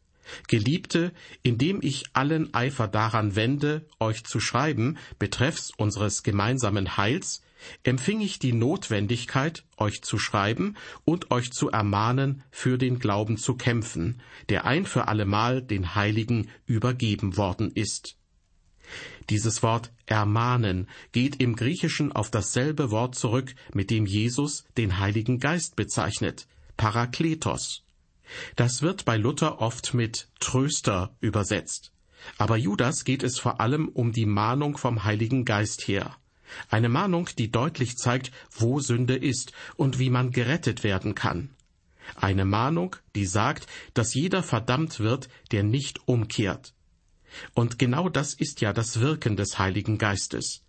Geliebte, 0.48 1.12
indem 1.44 1.80
ich 1.82 2.06
allen 2.14 2.54
Eifer 2.54 2.88
daran 2.88 3.36
wende, 3.36 3.86
euch 4.00 4.24
zu 4.24 4.40
schreiben, 4.40 4.98
betreffs 5.20 5.72
unseres 5.78 6.24
gemeinsamen 6.24 6.98
Heils, 6.98 7.42
empfing 7.84 8.22
ich 8.22 8.40
die 8.40 8.54
Notwendigkeit, 8.54 9.64
euch 9.78 10.02
zu 10.02 10.18
schreiben 10.18 10.76
und 11.06 11.32
euch 11.32 11.52
zu 11.52 11.70
ermahnen, 11.70 12.44
für 12.52 12.78
den 12.78 13.00
Glauben 13.00 13.38
zu 13.38 13.56
kämpfen, 13.56 14.22
der 14.50 14.66
ein 14.66 14.86
für 14.86 15.08
allemal 15.08 15.62
den 15.62 15.96
Heiligen 15.96 16.50
übergeben 16.66 17.38
worden 17.38 17.72
ist. 17.74 18.18
Dieses 19.30 19.64
Wort 19.64 19.92
ermahnen 20.06 20.88
geht 21.12 21.42
im 21.42 21.56
Griechischen 21.56 22.14
auf 22.14 22.32
dasselbe 22.32 22.92
Wort 22.92 23.16
zurück, 23.16 23.54
mit 23.74 23.90
dem 23.90 24.06
Jesus 24.06 24.64
den 24.78 25.00
Heiligen 25.00 25.40
Geist 25.40 25.76
bezeichnet, 25.76 26.48
Parakletos. 26.78 27.84
Das 28.56 28.82
wird 28.82 29.06
bei 29.06 29.18
Luther 29.18 29.62
oft 29.62 29.94
mit 29.94 30.28
Tröster 30.40 31.16
übersetzt. 31.20 31.92
Aber 32.38 32.58
Judas 32.58 33.06
geht 33.06 33.24
es 33.24 33.40
vor 33.40 33.62
allem 33.62 33.88
um 33.88 34.12
die 34.12 34.26
Mahnung 34.26 34.78
vom 34.78 35.04
Heiligen 35.04 35.46
Geist 35.46 35.88
her. 35.88 36.18
Eine 36.70 36.90
Mahnung, 36.90 37.30
die 37.38 37.52
deutlich 37.52 37.98
zeigt, 37.98 38.32
wo 38.52 38.80
Sünde 38.80 39.16
ist 39.16 39.52
und 39.76 40.00
wie 40.00 40.10
man 40.10 40.32
gerettet 40.32 40.84
werden 40.84 41.16
kann. 41.16 41.50
Eine 42.16 42.46
Mahnung, 42.46 42.96
die 43.16 43.26
sagt, 43.26 43.68
dass 43.94 44.14
jeder 44.14 44.44
verdammt 44.44 45.00
wird, 45.00 45.30
der 45.52 45.64
nicht 45.64 46.08
umkehrt. 46.08 46.74
Und 47.54 47.80
genau 47.80 48.08
das 48.08 48.34
ist 48.34 48.62
ja 48.62 48.72
das 48.72 49.00
Wirken 49.02 49.36
des 49.36 49.60
Heiligen 49.60 49.98
Geistes. 49.98 50.64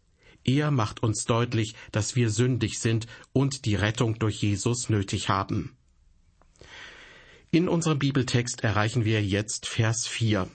Er 0.45 0.71
macht 0.71 1.03
uns 1.03 1.25
deutlich, 1.25 1.75
dass 1.93 2.17
wir 2.17 2.31
sündig 2.31 2.81
sind 2.81 3.07
und 3.33 3.65
die 3.65 3.75
Rettung 3.75 4.19
durch 4.19 4.43
Jesus 4.43 4.89
nötig 4.89 5.29
haben. 5.29 5.78
In 7.51 7.67
unserem 7.67 7.99
Bibeltext 7.99 8.63
erreichen 8.63 9.07
wir 9.07 9.25
jetzt 9.25 9.67
Vers 9.67 10.07
4. 10.07 10.49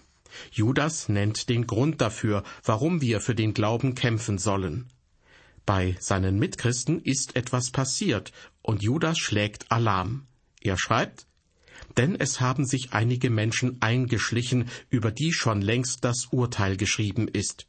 Judas 0.52 1.10
nennt 1.10 1.50
den 1.50 1.66
Grund 1.66 2.02
dafür, 2.02 2.44
warum 2.64 3.02
wir 3.02 3.20
für 3.20 3.34
den 3.34 3.56
Glauben 3.56 3.96
kämpfen 3.96 4.38
sollen. 4.38 4.92
Bei 5.66 5.96
seinen 6.00 6.38
Mitchristen 6.38 7.02
ist 7.02 7.36
etwas 7.36 7.72
passiert 7.72 8.32
und 8.62 8.84
Judas 8.84 9.18
schlägt 9.18 9.72
Alarm. 9.72 10.28
Er 10.62 10.78
schreibt, 10.78 11.26
denn 11.98 12.16
es 12.16 12.40
haben 12.40 12.64
sich 12.64 12.94
einige 12.94 13.32
Menschen 13.32 13.82
eingeschlichen, 13.82 14.70
über 14.92 15.10
die 15.10 15.34
schon 15.34 15.64
längst 15.64 16.04
das 16.04 16.28
Urteil 16.30 16.78
geschrieben 16.78 17.28
ist. 17.28 17.66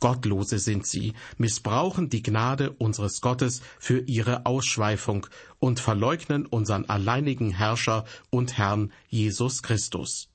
Gottlose 0.00 0.58
sind 0.58 0.86
sie, 0.86 1.12
missbrauchen 1.38 2.08
die 2.08 2.22
Gnade 2.22 2.72
unseres 2.72 3.20
Gottes 3.20 3.62
für 3.78 4.00
ihre 4.00 4.46
Ausschweifung 4.46 5.26
und 5.58 5.78
verleugnen 5.78 6.46
unseren 6.46 6.86
alleinigen 6.86 7.50
Herrscher 7.50 8.04
und 8.30 8.58
Herrn 8.58 8.92
Jesus 9.08 9.62
Christus. 9.62 10.28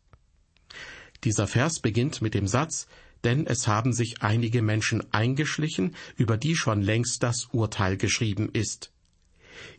Dieser 1.24 1.48
Vers 1.48 1.80
beginnt 1.80 2.22
mit 2.22 2.36
dem 2.36 2.48
Satz, 2.48 2.88
denn 3.24 3.48
es 3.48 3.68
haben 3.68 3.92
sich 3.92 4.22
einige 4.22 4.62
Menschen 4.62 5.04
eingeschlichen, 5.12 5.96
über 6.16 6.38
die 6.38 6.56
schon 6.56 6.82
längst 6.82 7.24
das 7.24 7.50
Urteil 7.52 7.98
geschrieben 7.98 8.50
ist. 8.54 8.92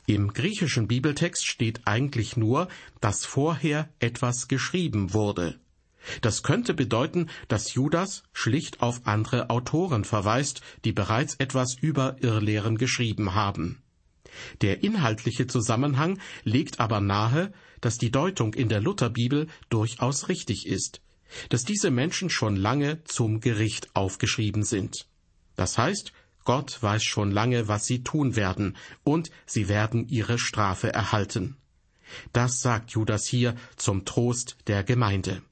Im 0.07 0.33
griechischen 0.33 0.89
Bibeltext 0.89 1.47
steht 1.47 1.83
eigentlich 1.85 2.37
nur, 2.37 2.69
dass 3.01 3.25
vorher 3.25 3.89
etwas 4.01 4.49
geschrieben 4.49 5.13
wurde. 5.15 5.61
Das 6.21 6.43
könnte 6.43 6.75
bedeuten, 6.75 7.29
dass 7.49 7.75
Judas 7.75 8.23
schlicht 8.33 8.83
auf 8.83 9.07
andere 9.07 9.51
Autoren 9.51 10.05
verweist, 10.05 10.61
die 10.85 10.93
bereits 10.93 11.35
etwas 11.37 11.75
über 11.75 12.17
Irrlehren 12.21 12.79
geschrieben 12.79 13.35
haben. 13.35 13.83
Der 14.61 14.83
inhaltliche 14.83 15.47
Zusammenhang 15.47 16.19
legt 16.45 16.81
aber 16.81 17.01
nahe, 17.01 17.53
dass 17.81 17.99
die 17.99 18.11
Deutung 18.11 18.55
in 18.55 18.69
der 18.69 18.81
Lutherbibel 18.81 19.47
durchaus 19.69 20.29
richtig 20.29 20.67
ist, 20.67 21.01
dass 21.49 21.65
diese 21.65 21.91
Menschen 21.91 22.31
schon 22.31 22.57
lange 22.57 23.03
zum 23.05 23.41
Gericht 23.41 23.95
aufgeschrieben 23.95 24.63
sind. 24.63 25.07
Das 25.57 25.79
heißt, 25.79 26.13
Gott 26.45 26.81
weiß 26.81 27.03
schon 27.03 27.31
lange, 27.33 27.67
was 27.67 27.87
sie 27.87 28.05
tun 28.05 28.37
werden, 28.37 28.77
und 29.03 29.31
sie 29.47 29.69
werden 29.69 30.07
ihre 30.09 30.39
Strafe 30.39 30.93
erhalten. 30.93 31.57
Das 32.33 32.61
sagt 32.61 32.93
Judas 32.93 33.27
hier 33.27 33.57
zum 33.75 34.05
Trost 34.05 34.57
der 34.69 34.85
Gemeinde. 34.85 35.43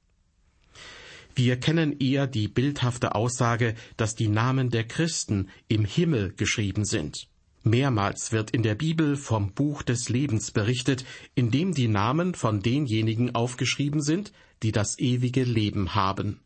Wir 1.37 1.59
kennen 1.59 1.99
eher 1.99 2.29
die 2.29 2.47
bildhafte 2.47 3.17
Aussage, 3.17 3.75
dass 3.97 4.15
die 4.15 4.29
Namen 4.29 4.71
der 4.71 4.85
Christen 4.85 5.49
im 5.67 5.85
Himmel 5.85 6.33
geschrieben 6.37 6.85
sind. 6.85 7.27
Mehrmals 7.65 8.31
wird 8.31 8.53
in 8.53 8.63
der 8.63 8.77
Bibel 8.77 9.17
vom 9.17 9.53
Buch 9.53 9.83
des 9.83 10.09
Lebens 10.09 10.53
berichtet, 10.53 11.05
in 11.35 11.51
dem 11.51 11.75
die 11.75 11.89
Namen 11.89 12.35
von 12.35 12.61
denjenigen 12.61 13.35
aufgeschrieben 13.35 14.01
sind, 14.01 14.33
die 14.63 14.71
das 14.71 14.99
ewige 14.99 15.43
Leben 15.43 15.95
haben. 15.95 16.41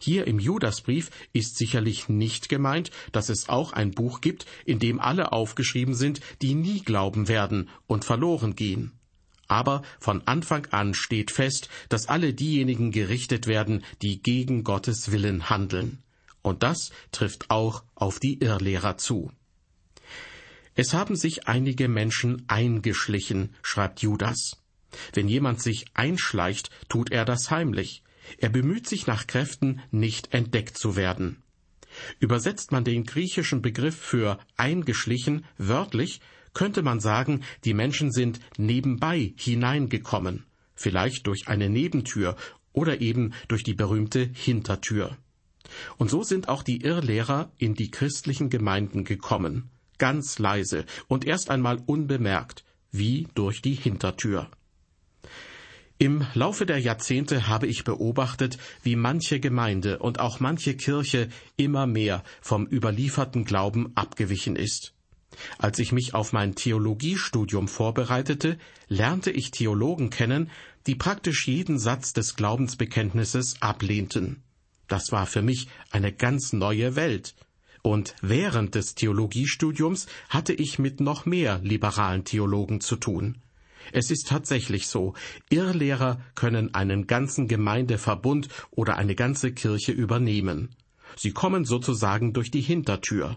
Hier 0.00 0.26
im 0.26 0.40
Judasbrief 0.40 1.10
ist 1.32 1.56
sicherlich 1.56 2.08
nicht 2.08 2.48
gemeint, 2.48 2.90
dass 3.12 3.28
es 3.28 3.48
auch 3.48 3.72
ein 3.72 3.92
Buch 3.92 4.20
gibt, 4.20 4.46
in 4.64 4.80
dem 4.80 4.98
alle 5.00 5.32
aufgeschrieben 5.32 5.94
sind, 5.94 6.20
die 6.42 6.54
nie 6.54 6.80
glauben 6.80 7.28
werden 7.28 7.68
und 7.86 8.04
verloren 8.04 8.56
gehen. 8.56 8.97
Aber 9.48 9.82
von 9.98 10.26
Anfang 10.26 10.66
an 10.66 10.94
steht 10.94 11.30
fest, 11.30 11.68
dass 11.88 12.08
alle 12.08 12.34
diejenigen 12.34 12.92
gerichtet 12.92 13.46
werden, 13.46 13.84
die 14.02 14.22
gegen 14.22 14.62
Gottes 14.62 15.10
Willen 15.10 15.48
handeln. 15.48 15.98
Und 16.42 16.62
das 16.62 16.90
trifft 17.12 17.50
auch 17.50 17.82
auf 17.94 18.20
die 18.20 18.38
Irrlehrer 18.40 18.98
zu. 18.98 19.32
Es 20.74 20.94
haben 20.94 21.16
sich 21.16 21.48
einige 21.48 21.88
Menschen 21.88 22.44
eingeschlichen, 22.46 23.54
schreibt 23.62 24.00
Judas. 24.00 24.58
Wenn 25.12 25.28
jemand 25.28 25.60
sich 25.60 25.86
einschleicht, 25.94 26.70
tut 26.88 27.10
er 27.10 27.24
das 27.24 27.50
heimlich. 27.50 28.04
Er 28.36 28.50
bemüht 28.50 28.86
sich 28.86 29.06
nach 29.06 29.26
Kräften, 29.26 29.80
nicht 29.90 30.32
entdeckt 30.32 30.78
zu 30.78 30.94
werden. 30.94 31.42
Übersetzt 32.20 32.70
man 32.70 32.84
den 32.84 33.04
griechischen 33.04 33.62
Begriff 33.62 33.96
für 33.96 34.38
eingeschlichen 34.56 35.44
wörtlich, 35.56 36.20
könnte 36.54 36.82
man 36.82 37.00
sagen, 37.00 37.42
die 37.64 37.74
Menschen 37.74 38.12
sind 38.12 38.40
nebenbei 38.56 39.32
hineingekommen, 39.36 40.44
vielleicht 40.74 41.26
durch 41.26 41.48
eine 41.48 41.68
Nebentür 41.68 42.36
oder 42.72 43.00
eben 43.00 43.32
durch 43.48 43.64
die 43.64 43.74
berühmte 43.74 44.30
Hintertür. 44.32 45.16
Und 45.96 46.10
so 46.10 46.22
sind 46.22 46.48
auch 46.48 46.62
die 46.62 46.82
Irrlehrer 46.82 47.52
in 47.58 47.74
die 47.74 47.90
christlichen 47.90 48.50
Gemeinden 48.50 49.04
gekommen, 49.04 49.70
ganz 49.98 50.38
leise 50.38 50.84
und 51.08 51.26
erst 51.26 51.50
einmal 51.50 51.82
unbemerkt, 51.84 52.64
wie 52.90 53.28
durch 53.34 53.60
die 53.62 53.74
Hintertür. 53.74 54.48
Im 56.00 56.24
Laufe 56.34 56.64
der 56.64 56.78
Jahrzehnte 56.78 57.48
habe 57.48 57.66
ich 57.66 57.82
beobachtet, 57.82 58.56
wie 58.82 58.94
manche 58.94 59.40
Gemeinde 59.40 59.98
und 59.98 60.20
auch 60.20 60.38
manche 60.38 60.76
Kirche 60.76 61.28
immer 61.56 61.88
mehr 61.88 62.22
vom 62.40 62.66
überlieferten 62.66 63.44
Glauben 63.44 63.90
abgewichen 63.96 64.54
ist. 64.54 64.94
Als 65.58 65.78
ich 65.78 65.92
mich 65.92 66.14
auf 66.14 66.32
mein 66.32 66.54
Theologiestudium 66.54 67.68
vorbereitete, 67.68 68.58
lernte 68.88 69.30
ich 69.30 69.50
Theologen 69.50 70.10
kennen, 70.10 70.50
die 70.86 70.94
praktisch 70.94 71.46
jeden 71.46 71.78
Satz 71.78 72.12
des 72.12 72.36
Glaubensbekenntnisses 72.36 73.60
ablehnten. 73.60 74.42
Das 74.86 75.12
war 75.12 75.26
für 75.26 75.42
mich 75.42 75.68
eine 75.90 76.12
ganz 76.12 76.52
neue 76.52 76.96
Welt. 76.96 77.34
Und 77.82 78.14
während 78.22 78.74
des 78.74 78.94
Theologiestudiums 78.94 80.06
hatte 80.28 80.52
ich 80.52 80.78
mit 80.78 81.00
noch 81.00 81.26
mehr 81.26 81.60
liberalen 81.62 82.24
Theologen 82.24 82.80
zu 82.80 82.96
tun. 82.96 83.38
Es 83.92 84.10
ist 84.10 84.28
tatsächlich 84.28 84.88
so, 84.88 85.14
Irrlehrer 85.48 86.20
können 86.34 86.74
einen 86.74 87.06
ganzen 87.06 87.48
Gemeindeverbund 87.48 88.48
oder 88.70 88.96
eine 88.96 89.14
ganze 89.14 89.52
Kirche 89.52 89.92
übernehmen. 89.92 90.70
Sie 91.16 91.32
kommen 91.32 91.64
sozusagen 91.64 92.32
durch 92.32 92.50
die 92.50 92.60
Hintertür. 92.60 93.36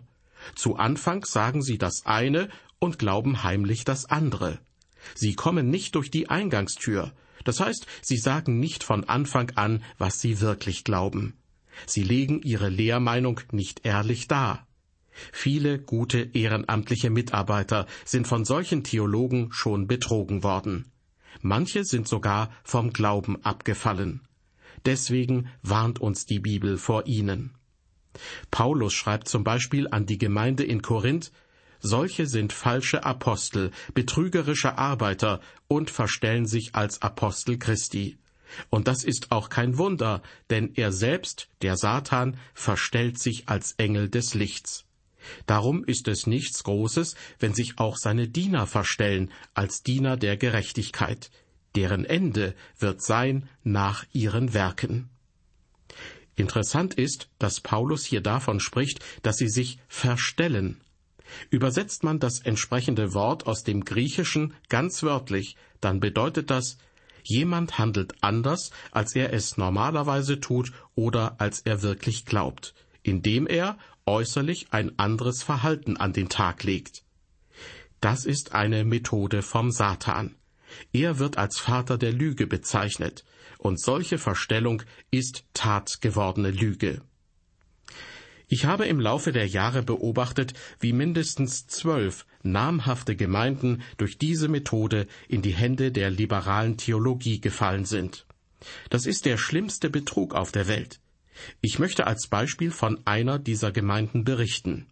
Zu 0.56 0.76
Anfang 0.76 1.26
sagen 1.26 1.62
sie 1.62 1.78
das 1.78 2.06
eine 2.06 2.50
und 2.80 3.00
glauben 3.00 3.44
heimlich 3.44 3.86
das 3.86 4.06
andere. 4.06 4.60
Sie 5.16 5.36
kommen 5.36 5.70
nicht 5.70 5.96
durch 5.96 6.12
die 6.12 6.30
Eingangstür, 6.30 7.14
das 7.44 7.60
heißt, 7.60 7.86
sie 8.02 8.18
sagen 8.18 8.60
nicht 8.60 8.84
von 8.84 9.04
Anfang 9.04 9.52
an, 9.56 9.84
was 9.98 10.20
sie 10.22 10.42
wirklich 10.42 10.84
glauben. 10.84 11.34
Sie 11.86 12.04
legen 12.04 12.42
ihre 12.42 12.70
Lehrmeinung 12.70 13.42
nicht 13.52 13.86
ehrlich 13.86 14.28
dar. 14.28 14.68
Viele 15.32 15.80
gute 15.80 16.30
ehrenamtliche 16.34 17.10
Mitarbeiter 17.10 17.88
sind 18.06 18.28
von 18.28 18.46
solchen 18.46 18.84
Theologen 18.84 19.52
schon 19.52 19.88
betrogen 19.88 20.44
worden. 20.44 20.92
Manche 21.42 21.84
sind 21.84 22.08
sogar 22.08 22.52
vom 22.64 22.94
Glauben 22.94 23.44
abgefallen. 23.44 24.22
Deswegen 24.86 25.50
warnt 25.62 26.00
uns 26.00 26.26
die 26.26 26.40
Bibel 26.40 26.78
vor 26.78 27.08
ihnen. 27.08 27.54
Paulus 28.50 28.94
schreibt 28.94 29.28
zum 29.28 29.44
Beispiel 29.44 29.88
an 29.90 30.06
die 30.06 30.18
Gemeinde 30.18 30.64
in 30.64 30.82
Korinth, 30.82 31.32
solche 31.80 32.28
sind 32.28 32.54
falsche 32.54 33.04
Apostel, 33.04 33.72
betrügerische 33.94 34.78
Arbeiter 34.78 35.42
und 35.68 35.90
verstellen 35.90 36.46
sich 36.46 36.76
als 36.76 37.02
Apostel 37.02 37.58
Christi. 37.58 38.18
Und 38.70 38.88
das 38.88 39.04
ist 39.04 39.32
auch 39.32 39.50
kein 39.50 39.78
Wunder, 39.78 40.22
denn 40.50 40.74
er 40.76 40.92
selbst, 40.92 41.50
der 41.62 41.78
Satan, 41.78 42.38
verstellt 42.54 43.20
sich 43.20 43.48
als 43.48 43.74
Engel 43.74 44.10
des 44.10 44.34
Lichts. 44.34 44.86
Darum 45.46 45.84
ist 45.84 46.08
es 46.08 46.28
nichts 46.28 46.64
Großes, 46.64 47.16
wenn 47.40 47.54
sich 47.54 47.78
auch 47.78 47.96
seine 47.96 48.28
Diener 48.28 48.68
verstellen 48.68 49.32
als 49.54 49.84
Diener 49.84 50.18
der 50.18 50.36
Gerechtigkeit, 50.36 51.30
deren 51.76 52.06
Ende 52.06 52.56
wird 52.78 53.02
sein 53.02 53.48
nach 53.64 54.06
ihren 54.14 54.54
Werken. 54.54 55.11
Interessant 56.42 56.96
ist, 56.96 57.30
dass 57.38 57.62
Paulus 57.62 58.04
hier 58.04 58.22
davon 58.22 58.60
spricht, 58.60 59.00
dass 59.22 59.38
sie 59.38 59.48
sich 59.48 59.78
verstellen. 59.88 60.82
Übersetzt 61.52 62.04
man 62.04 62.20
das 62.20 62.40
entsprechende 62.40 63.14
Wort 63.14 63.46
aus 63.46 63.64
dem 63.64 63.86
Griechischen 63.86 64.56
ganz 64.68 65.04
wörtlich, 65.04 65.56
dann 65.82 66.00
bedeutet 66.00 66.50
das, 66.50 66.80
jemand 67.24 67.78
handelt 67.78 68.16
anders, 68.22 68.72
als 68.92 69.16
er 69.16 69.34
es 69.34 69.58
normalerweise 69.58 70.40
tut 70.40 70.74
oder 70.96 71.40
als 71.40 71.62
er 71.62 71.84
wirklich 71.84 72.26
glaubt, 72.26 72.74
indem 73.04 73.46
er 73.46 73.78
äußerlich 74.08 74.66
ein 74.72 74.98
anderes 74.98 75.44
Verhalten 75.44 75.96
an 75.96 76.12
den 76.12 76.28
Tag 76.28 76.64
legt. 76.64 77.04
Das 78.00 78.26
ist 78.26 78.54
eine 78.56 78.84
Methode 78.84 79.44
vom 79.44 79.70
Satan. 79.70 80.36
Er 80.92 81.20
wird 81.20 81.38
als 81.38 81.60
Vater 81.60 82.00
der 82.00 82.12
Lüge 82.12 82.48
bezeichnet, 82.48 83.26
und 83.62 83.80
solche 83.80 84.18
Verstellung 84.18 84.82
ist 85.12 85.46
tatgewordene 85.54 86.50
Lüge. 86.50 87.02
Ich 88.48 88.66
habe 88.66 88.86
im 88.86 89.00
Laufe 89.00 89.32
der 89.32 89.48
Jahre 89.48 89.84
beobachtet, 89.84 90.54
wie 90.80 90.92
mindestens 90.92 91.68
zwölf 91.68 92.26
namhafte 92.44 93.16
Gemeinden 93.16 93.84
durch 93.98 94.18
diese 94.18 94.50
Methode 94.50 95.08
in 95.30 95.42
die 95.42 95.54
Hände 95.54 95.92
der 95.92 96.10
liberalen 96.10 96.76
Theologie 96.76 97.40
gefallen 97.40 97.86
sind. 97.86 98.26
Das 98.90 99.06
ist 99.06 99.26
der 99.26 99.38
schlimmste 99.38 99.90
Betrug 99.90 100.34
auf 100.34 100.52
der 100.52 100.68
Welt. 100.68 101.00
Ich 101.62 101.80
möchte 101.80 102.08
als 102.08 102.28
Beispiel 102.28 102.72
von 102.72 103.00
einer 103.06 103.40
dieser 103.40 103.72
Gemeinden 103.72 104.26
berichten. 104.26 104.88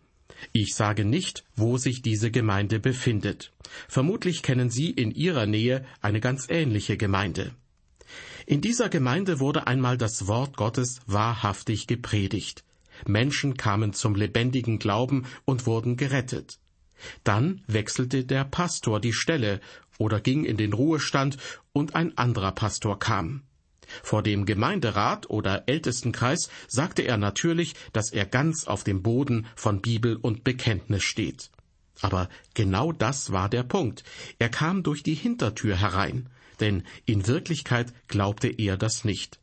Ich 0.54 0.76
sage 0.76 1.06
nicht, 1.06 1.44
wo 1.56 1.78
sich 1.78 2.02
diese 2.02 2.32
Gemeinde 2.32 2.80
befindet. 2.80 3.52
Vermutlich 3.88 4.44
kennen 4.44 4.70
Sie 4.70 4.92
in 4.92 5.12
Ihrer 5.12 5.48
Nähe 5.48 5.86
eine 6.02 6.22
ganz 6.22 6.48
ähnliche 6.50 6.98
Gemeinde. 6.98 7.52
In 8.50 8.62
dieser 8.62 8.89
Gemeinde 8.89 9.39
wurde 9.39 9.68
einmal 9.68 9.96
das 9.96 10.25
Wort 10.25 10.58
Gottes 10.58 11.01
wahrhaftig 11.06 11.86
gepredigt. 11.86 12.63
Menschen 13.06 13.58
kamen 13.58 13.94
zum 13.94 14.15
lebendigen 14.15 14.79
Glauben 14.79 15.27
und 15.46 15.68
wurden 15.68 15.98
gerettet. 15.98 16.58
Dann 17.24 17.62
wechselte 17.68 18.25
der 18.25 18.46
Pastor 18.46 19.00
die 19.00 19.13
Stelle 19.13 19.62
oder 20.00 20.20
ging 20.20 20.46
in 20.46 20.58
den 20.58 20.74
Ruhestand 20.74 21.38
und 21.74 21.94
ein 21.94 22.18
anderer 22.18 22.51
Pastor 22.51 22.98
kam. 22.98 23.44
Vor 24.01 24.24
dem 24.24 24.48
Gemeinderat 24.48 25.29
oder 25.29 25.65
Ältestenkreis 25.68 26.50
sagte 26.68 27.03
er 27.03 27.18
natürlich, 27.18 27.75
dass 27.94 28.12
er 28.12 28.25
ganz 28.25 28.65
auf 28.65 28.84
dem 28.84 29.03
Boden 29.03 29.46
von 29.56 29.79
Bibel 29.79 30.15
und 30.15 30.44
Bekenntnis 30.44 31.03
steht. 31.03 31.51
Aber 32.01 32.29
genau 32.56 32.94
das 32.94 33.32
war 33.32 33.48
der 33.48 33.62
Punkt. 33.62 34.03
Er 34.39 34.50
kam 34.50 34.82
durch 34.82 35.03
die 35.03 35.13
Hintertür 35.13 35.75
herein, 35.75 36.29
denn 36.60 36.84
in 37.06 37.28
Wirklichkeit 37.28 37.94
glaubte 38.08 38.48
er 38.48 38.78
das 38.78 39.04
nicht. 39.04 39.39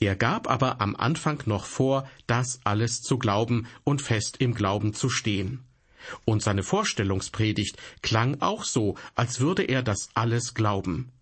Er 0.00 0.16
gab 0.16 0.48
aber 0.48 0.80
am 0.80 0.96
Anfang 0.96 1.42
noch 1.46 1.64
vor, 1.64 2.08
das 2.26 2.60
alles 2.64 3.02
zu 3.02 3.18
glauben 3.18 3.66
und 3.84 4.02
fest 4.02 4.36
im 4.38 4.54
Glauben 4.54 4.92
zu 4.92 5.08
stehen. 5.08 5.64
Und 6.24 6.42
seine 6.42 6.62
Vorstellungspredigt 6.62 7.76
klang 8.02 8.40
auch 8.40 8.64
so, 8.64 8.96
als 9.14 9.40
würde 9.40 9.64
er 9.64 9.82
das 9.82 10.08
alles 10.14 10.54
glauben. 10.54 11.12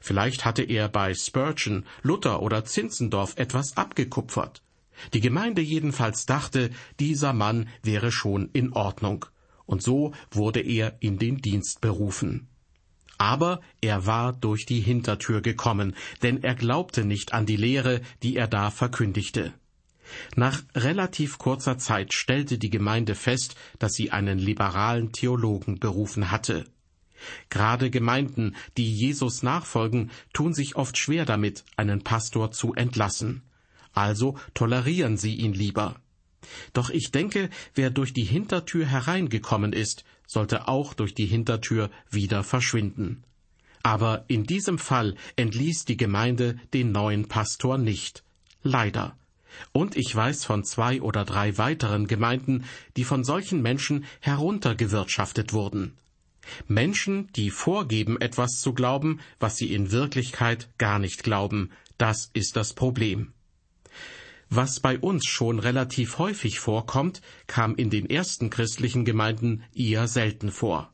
Vielleicht 0.00 0.44
hatte 0.44 0.62
er 0.62 0.88
bei 0.88 1.14
Spurgeon, 1.14 1.84
Luther 2.02 2.42
oder 2.42 2.64
Zinzendorf 2.64 3.34
etwas 3.36 3.76
abgekupfert. 3.76 4.62
Die 5.12 5.20
Gemeinde 5.20 5.62
jedenfalls 5.62 6.26
dachte, 6.26 6.70
dieser 7.00 7.32
Mann 7.32 7.68
wäre 7.82 8.12
schon 8.12 8.50
in 8.52 8.72
Ordnung. 8.72 9.26
Und 9.66 9.82
so 9.82 10.12
wurde 10.30 10.60
er 10.60 10.96
in 11.00 11.18
den 11.18 11.38
Dienst 11.38 11.80
berufen. 11.80 12.48
Aber 13.22 13.60
er 13.80 14.04
war 14.04 14.32
durch 14.32 14.66
die 14.66 14.80
Hintertür 14.80 15.42
gekommen, 15.42 15.94
denn 16.24 16.42
er 16.42 16.56
glaubte 16.56 17.04
nicht 17.04 17.32
an 17.32 17.46
die 17.46 17.56
Lehre, 17.56 18.00
die 18.24 18.34
er 18.34 18.48
da 18.48 18.72
verkündigte. 18.72 19.52
Nach 20.34 20.60
relativ 20.74 21.38
kurzer 21.38 21.78
Zeit 21.78 22.12
stellte 22.12 22.58
die 22.58 22.68
Gemeinde 22.68 23.14
fest, 23.14 23.54
dass 23.78 23.92
sie 23.92 24.10
einen 24.10 24.40
liberalen 24.40 25.12
Theologen 25.12 25.78
berufen 25.78 26.32
hatte. 26.32 26.64
Gerade 27.48 27.90
Gemeinden, 27.90 28.56
die 28.76 28.92
Jesus 28.92 29.44
nachfolgen, 29.44 30.10
tun 30.32 30.52
sich 30.52 30.74
oft 30.74 30.98
schwer 30.98 31.24
damit, 31.24 31.64
einen 31.76 32.02
Pastor 32.02 32.50
zu 32.50 32.74
entlassen. 32.74 33.42
Also 33.92 34.36
tolerieren 34.52 35.16
sie 35.16 35.36
ihn 35.36 35.52
lieber. 35.52 35.94
Doch 36.72 36.90
ich 36.90 37.12
denke, 37.12 37.50
wer 37.76 37.90
durch 37.90 38.12
die 38.12 38.24
Hintertür 38.24 38.84
hereingekommen 38.84 39.72
ist, 39.72 40.02
sollte 40.32 40.68
auch 40.68 40.94
durch 40.94 41.14
die 41.14 41.26
Hintertür 41.26 41.90
wieder 42.10 42.42
verschwinden. 42.42 43.24
Aber 43.82 44.24
in 44.28 44.44
diesem 44.44 44.78
Fall 44.78 45.16
entließ 45.36 45.84
die 45.84 45.96
Gemeinde 45.96 46.58
den 46.72 46.92
neuen 46.92 47.28
Pastor 47.28 47.78
nicht. 47.78 48.22
Leider. 48.62 49.16
Und 49.72 49.96
ich 49.96 50.14
weiß 50.14 50.44
von 50.44 50.64
zwei 50.64 51.02
oder 51.02 51.24
drei 51.24 51.58
weiteren 51.58 52.06
Gemeinden, 52.06 52.64
die 52.96 53.04
von 53.04 53.24
solchen 53.24 53.60
Menschen 53.60 54.04
heruntergewirtschaftet 54.20 55.52
wurden. 55.52 55.96
Menschen, 56.66 57.30
die 57.34 57.50
vorgeben, 57.50 58.20
etwas 58.20 58.60
zu 58.60 58.72
glauben, 58.72 59.20
was 59.38 59.56
sie 59.56 59.72
in 59.72 59.92
Wirklichkeit 59.92 60.68
gar 60.78 60.98
nicht 60.98 61.22
glauben, 61.22 61.70
das 61.98 62.30
ist 62.32 62.56
das 62.56 62.72
Problem. 62.72 63.32
Was 64.54 64.80
bei 64.80 64.98
uns 64.98 65.26
schon 65.26 65.58
relativ 65.60 66.18
häufig 66.18 66.60
vorkommt, 66.60 67.22
kam 67.46 67.74
in 67.74 67.88
den 67.88 68.10
ersten 68.10 68.50
christlichen 68.50 69.06
Gemeinden 69.06 69.64
eher 69.74 70.06
selten 70.08 70.52
vor. 70.52 70.92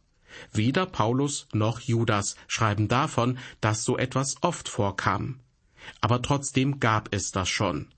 Weder 0.53 0.87
Paulus 0.87 1.49
noch 1.53 1.81
Judas 1.81 2.37
schreiben 2.47 2.87
davon, 2.87 3.37
dass 3.61 3.83
so 3.83 3.99
etwas 3.99 4.37
oft 4.43 4.69
vorkam. 4.69 5.41
Aber 6.01 6.23
trotzdem 6.23 6.79
gab 6.79 7.13
es 7.13 7.33
das 7.33 7.49
schon. 7.49 7.89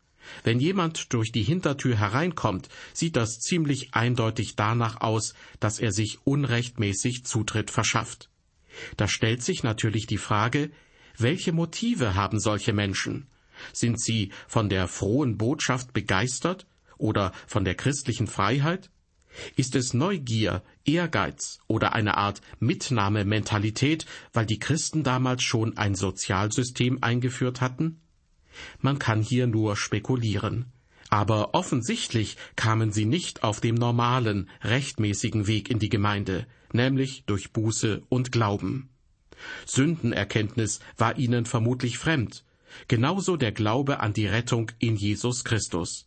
Wenn 0.44 0.60
jemand 0.60 1.12
durch 1.12 1.30
die 1.30 1.42
Hintertür 1.42 1.94
hereinkommt, 1.94 2.70
sieht 2.94 3.16
das 3.16 3.38
ziemlich 3.38 3.92
eindeutig 3.92 4.56
danach 4.56 5.02
aus, 5.02 5.34
dass 5.58 5.78
er 5.78 5.92
sich 5.92 6.20
unrechtmäßig 6.24 7.26
Zutritt 7.26 7.70
verschafft. 7.70 8.30
Da 8.96 9.08
stellt 9.08 9.42
sich 9.42 9.62
natürlich 9.62 10.06
die 10.06 10.16
Frage, 10.16 10.70
welche 11.18 11.52
Motive 11.52 12.14
haben 12.14 12.40
solche 12.40 12.72
Menschen? 12.72 13.26
Sind 13.72 14.00
sie 14.00 14.32
von 14.48 14.68
der 14.68 14.88
frohen 14.88 15.36
Botschaft 15.36 15.92
begeistert 15.92 16.66
oder 16.98 17.32
von 17.46 17.64
der 17.64 17.74
christlichen 17.74 18.26
Freiheit? 18.26 18.90
Ist 19.56 19.76
es 19.76 19.94
Neugier, 19.94 20.62
Ehrgeiz 20.84 21.60
oder 21.68 21.94
eine 21.94 22.16
Art 22.16 22.40
Mitnahmementalität, 22.58 24.06
weil 24.32 24.46
die 24.46 24.58
Christen 24.58 25.02
damals 25.02 25.42
schon 25.42 25.76
ein 25.76 25.94
Sozialsystem 25.94 26.98
eingeführt 27.00 27.60
hatten? 27.60 28.00
Man 28.80 28.98
kann 28.98 29.22
hier 29.22 29.46
nur 29.46 29.76
spekulieren. 29.76 30.72
Aber 31.08 31.54
offensichtlich 31.54 32.36
kamen 32.54 32.92
sie 32.92 33.04
nicht 33.04 33.42
auf 33.42 33.60
dem 33.60 33.74
normalen, 33.74 34.48
rechtmäßigen 34.62 35.46
Weg 35.46 35.68
in 35.68 35.80
die 35.80 35.88
Gemeinde, 35.88 36.46
nämlich 36.72 37.24
durch 37.26 37.52
Buße 37.52 38.02
und 38.08 38.30
Glauben. 38.30 38.90
Sündenerkenntnis 39.66 40.80
war 40.96 41.18
ihnen 41.18 41.46
vermutlich 41.46 41.98
fremd, 41.98 42.44
genauso 42.88 43.36
der 43.36 43.52
Glaube 43.52 44.00
an 44.00 44.12
die 44.12 44.26
Rettung 44.26 44.70
in 44.78 44.96
Jesus 44.96 45.44
Christus. 45.44 46.06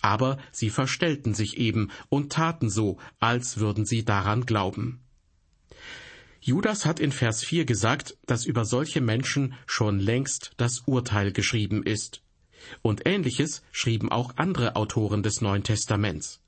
Aber 0.00 0.38
sie 0.50 0.70
verstellten 0.70 1.34
sich 1.34 1.58
eben 1.58 1.90
und 2.08 2.32
taten 2.32 2.70
so, 2.70 2.98
als 3.20 3.58
würden 3.58 3.86
sie 3.86 4.04
daran 4.04 4.46
glauben. 4.46 5.00
Judas 6.40 6.86
hat 6.86 6.98
in 6.98 7.12
Vers 7.12 7.44
4 7.44 7.64
gesagt, 7.64 8.16
dass 8.26 8.44
über 8.44 8.64
solche 8.64 9.00
Menschen 9.00 9.54
schon 9.64 10.00
längst 10.00 10.52
das 10.56 10.80
Urteil 10.86 11.30
geschrieben 11.30 11.84
ist. 11.84 12.20
Und 12.82 13.06
ähnliches 13.06 13.62
schrieben 13.70 14.10
auch 14.10 14.36
andere 14.36 14.74
Autoren 14.74 15.22
des 15.22 15.40
Neuen 15.40 15.62
Testaments. 15.62 16.40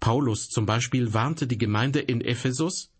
Paulus 0.00 0.48
zum 0.48 0.64
Beispiel 0.64 1.12
warnte 1.12 1.46
die 1.46 1.58
Gemeinde 1.58 2.00
in 2.00 2.22
Ephesus, 2.22 2.90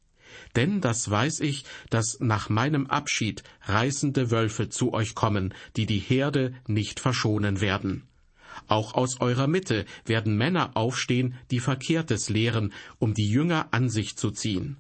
denn 0.57 0.81
das 0.81 1.11
weiß 1.11 1.41
ich, 1.41 1.65
dass 1.91 2.19
nach 2.21 2.49
meinem 2.49 2.87
Abschied 2.87 3.43
reißende 3.63 4.31
Wölfe 4.31 4.69
zu 4.69 4.93
euch 4.93 5.15
kommen, 5.15 5.55
die 5.77 5.87
die 5.87 5.99
Herde 5.99 6.55
nicht 6.67 6.99
verschonen 6.99 7.61
werden. 7.61 8.03
Auch 8.69 8.95
aus 8.95 9.21
eurer 9.21 9.47
Mitte 9.47 9.85
werden 10.07 10.37
Männer 10.37 10.77
aufstehen, 10.77 11.35
die 11.51 11.61
Verkehrtes 11.61 12.29
lehren, 12.31 12.73
um 12.99 13.15
die 13.15 13.29
Jünger 13.29 13.69
an 13.71 13.91
sich 13.91 14.17
zu 14.17 14.31
ziehen. 14.31 14.79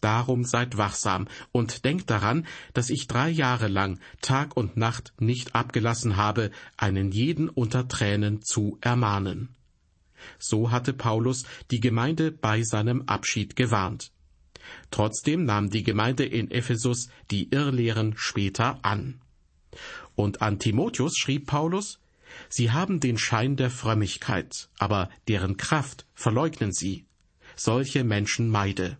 Darum 0.00 0.44
seid 0.44 0.76
wachsam 0.76 1.26
und 1.52 1.84
denkt 1.84 2.10
daran, 2.10 2.46
dass 2.74 2.90
ich 2.90 3.08
drei 3.08 3.28
Jahre 3.28 3.66
lang 3.68 3.98
Tag 4.20 4.56
und 4.56 4.76
Nacht 4.76 5.12
nicht 5.18 5.54
abgelassen 5.54 6.16
habe, 6.16 6.50
einen 6.76 7.10
jeden 7.10 7.48
unter 7.48 7.88
Tränen 7.88 8.42
zu 8.42 8.78
ermahnen. 8.80 9.56
So 10.38 10.70
hatte 10.70 10.92
Paulus 10.92 11.44
die 11.70 11.80
Gemeinde 11.80 12.30
bei 12.30 12.62
seinem 12.62 13.02
Abschied 13.02 13.56
gewarnt. 13.56 14.12
Trotzdem 14.90 15.44
nahm 15.44 15.70
die 15.70 15.82
Gemeinde 15.82 16.24
in 16.24 16.50
Ephesus 16.50 17.08
die 17.30 17.50
Irrlehren 17.50 18.14
später 18.16 18.78
an. 18.82 19.20
Und 20.14 20.42
an 20.42 20.58
Timotheus 20.58 21.16
schrieb 21.16 21.46
Paulus, 21.46 22.00
Sie 22.48 22.70
haben 22.70 23.00
den 23.00 23.18
Schein 23.18 23.56
der 23.56 23.70
Frömmigkeit, 23.70 24.68
aber 24.78 25.10
deren 25.28 25.56
Kraft 25.56 26.06
verleugnen 26.14 26.72
sie. 26.72 27.04
Solche 27.54 28.04
Menschen 28.04 28.50
meide. 28.50 28.98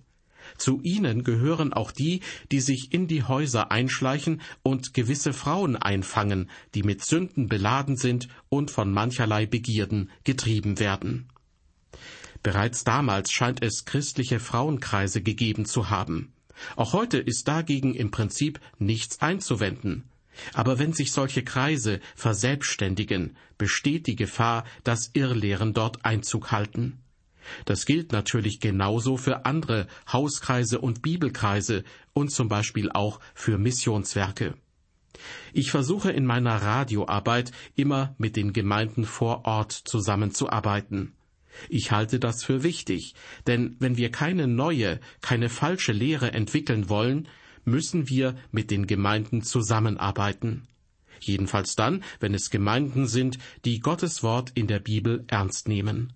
Zu 0.59 0.81
ihnen 0.83 1.25
gehören 1.25 1.73
auch 1.73 1.91
die, 1.91 2.21
die 2.53 2.61
sich 2.61 2.93
in 2.93 3.09
die 3.09 3.25
Häuser 3.25 3.71
einschleichen 3.71 4.41
und 4.63 4.95
gewisse 4.95 5.33
Frauen 5.33 5.77
einfangen, 5.77 6.51
die 6.75 6.83
mit 6.83 7.05
Sünden 7.05 7.49
beladen 7.49 7.97
sind 7.97 8.29
und 8.49 8.71
von 8.71 8.93
mancherlei 8.93 9.47
Begierden 9.47 10.11
getrieben 10.25 10.79
werden. 10.79 11.29
Bereits 12.47 12.85
damals 12.85 13.33
scheint 13.33 13.61
es 13.61 13.87
christliche 13.87 14.39
Frauenkreise 14.39 15.21
gegeben 15.21 15.65
zu 15.65 15.91
haben. 15.91 16.33
Auch 16.77 16.93
heute 16.93 17.19
ist 17.19 17.49
dagegen 17.49 17.93
im 17.93 18.13
Prinzip 18.13 18.61
nichts 18.79 19.21
einzuwenden. 19.21 20.05
Aber 20.53 20.79
wenn 20.79 20.93
sich 20.93 21.11
solche 21.11 21.43
Kreise 21.43 21.99
verselbstständigen, 22.15 23.37
besteht 23.59 24.07
die 24.07 24.15
Gefahr, 24.15 24.63
dass 24.85 25.11
Irrlehren 25.15 25.75
dort 25.75 26.05
Einzug 26.05 26.53
halten. 26.53 27.01
Das 27.65 27.85
gilt 27.85 28.13
natürlich 28.13 28.61
genauso 28.61 29.17
für 29.17 29.45
andere 29.45 29.89
Hauskreise 30.13 30.79
und 30.79 31.03
Bibelkreise 31.03 31.83
und 32.13 32.31
zum 32.31 32.47
Beispiel 32.47 32.93
auch 32.93 33.19
für 33.35 33.59
Missionswerke. 33.59 34.55
Ich 35.53 35.73
versuche 35.73 36.13
in 36.13 36.25
meiner 36.25 36.63
Radioarbeit 36.63 37.51
immer 37.75 38.15
mit 38.19 38.37
den 38.37 38.53
Gemeinden 38.53 39.05
vor 39.05 39.47
Ort 39.47 39.73
zusammenzuarbeiten. 39.73 41.13
Ich 41.69 41.91
halte 41.91 42.19
das 42.19 42.45
für 42.45 42.63
wichtig, 42.63 43.15
denn 43.47 43.77
wenn 43.79 43.97
wir 43.97 44.11
keine 44.11 44.47
neue, 44.47 45.01
keine 45.21 45.49
falsche 45.49 45.93
Lehre 45.93 46.33
entwickeln 46.33 46.89
wollen, 46.89 47.29
müssen 47.65 48.09
wir 48.09 48.37
mit 48.51 48.71
den 48.71 48.87
Gemeinden 48.87 49.43
zusammenarbeiten. 49.43 50.69
Jedenfalls 51.21 51.75
dann, 51.75 52.05
wenn 52.21 52.35
es 52.35 52.51
Gemeinden 52.51 53.07
sind, 53.07 53.39
die 53.65 53.81
Gottes 53.81 54.23
Wort 54.23 54.53
in 54.55 54.67
der 54.67 54.81
Bibel 54.81 55.25
ernst 55.29 55.69
nehmen. 55.69 56.13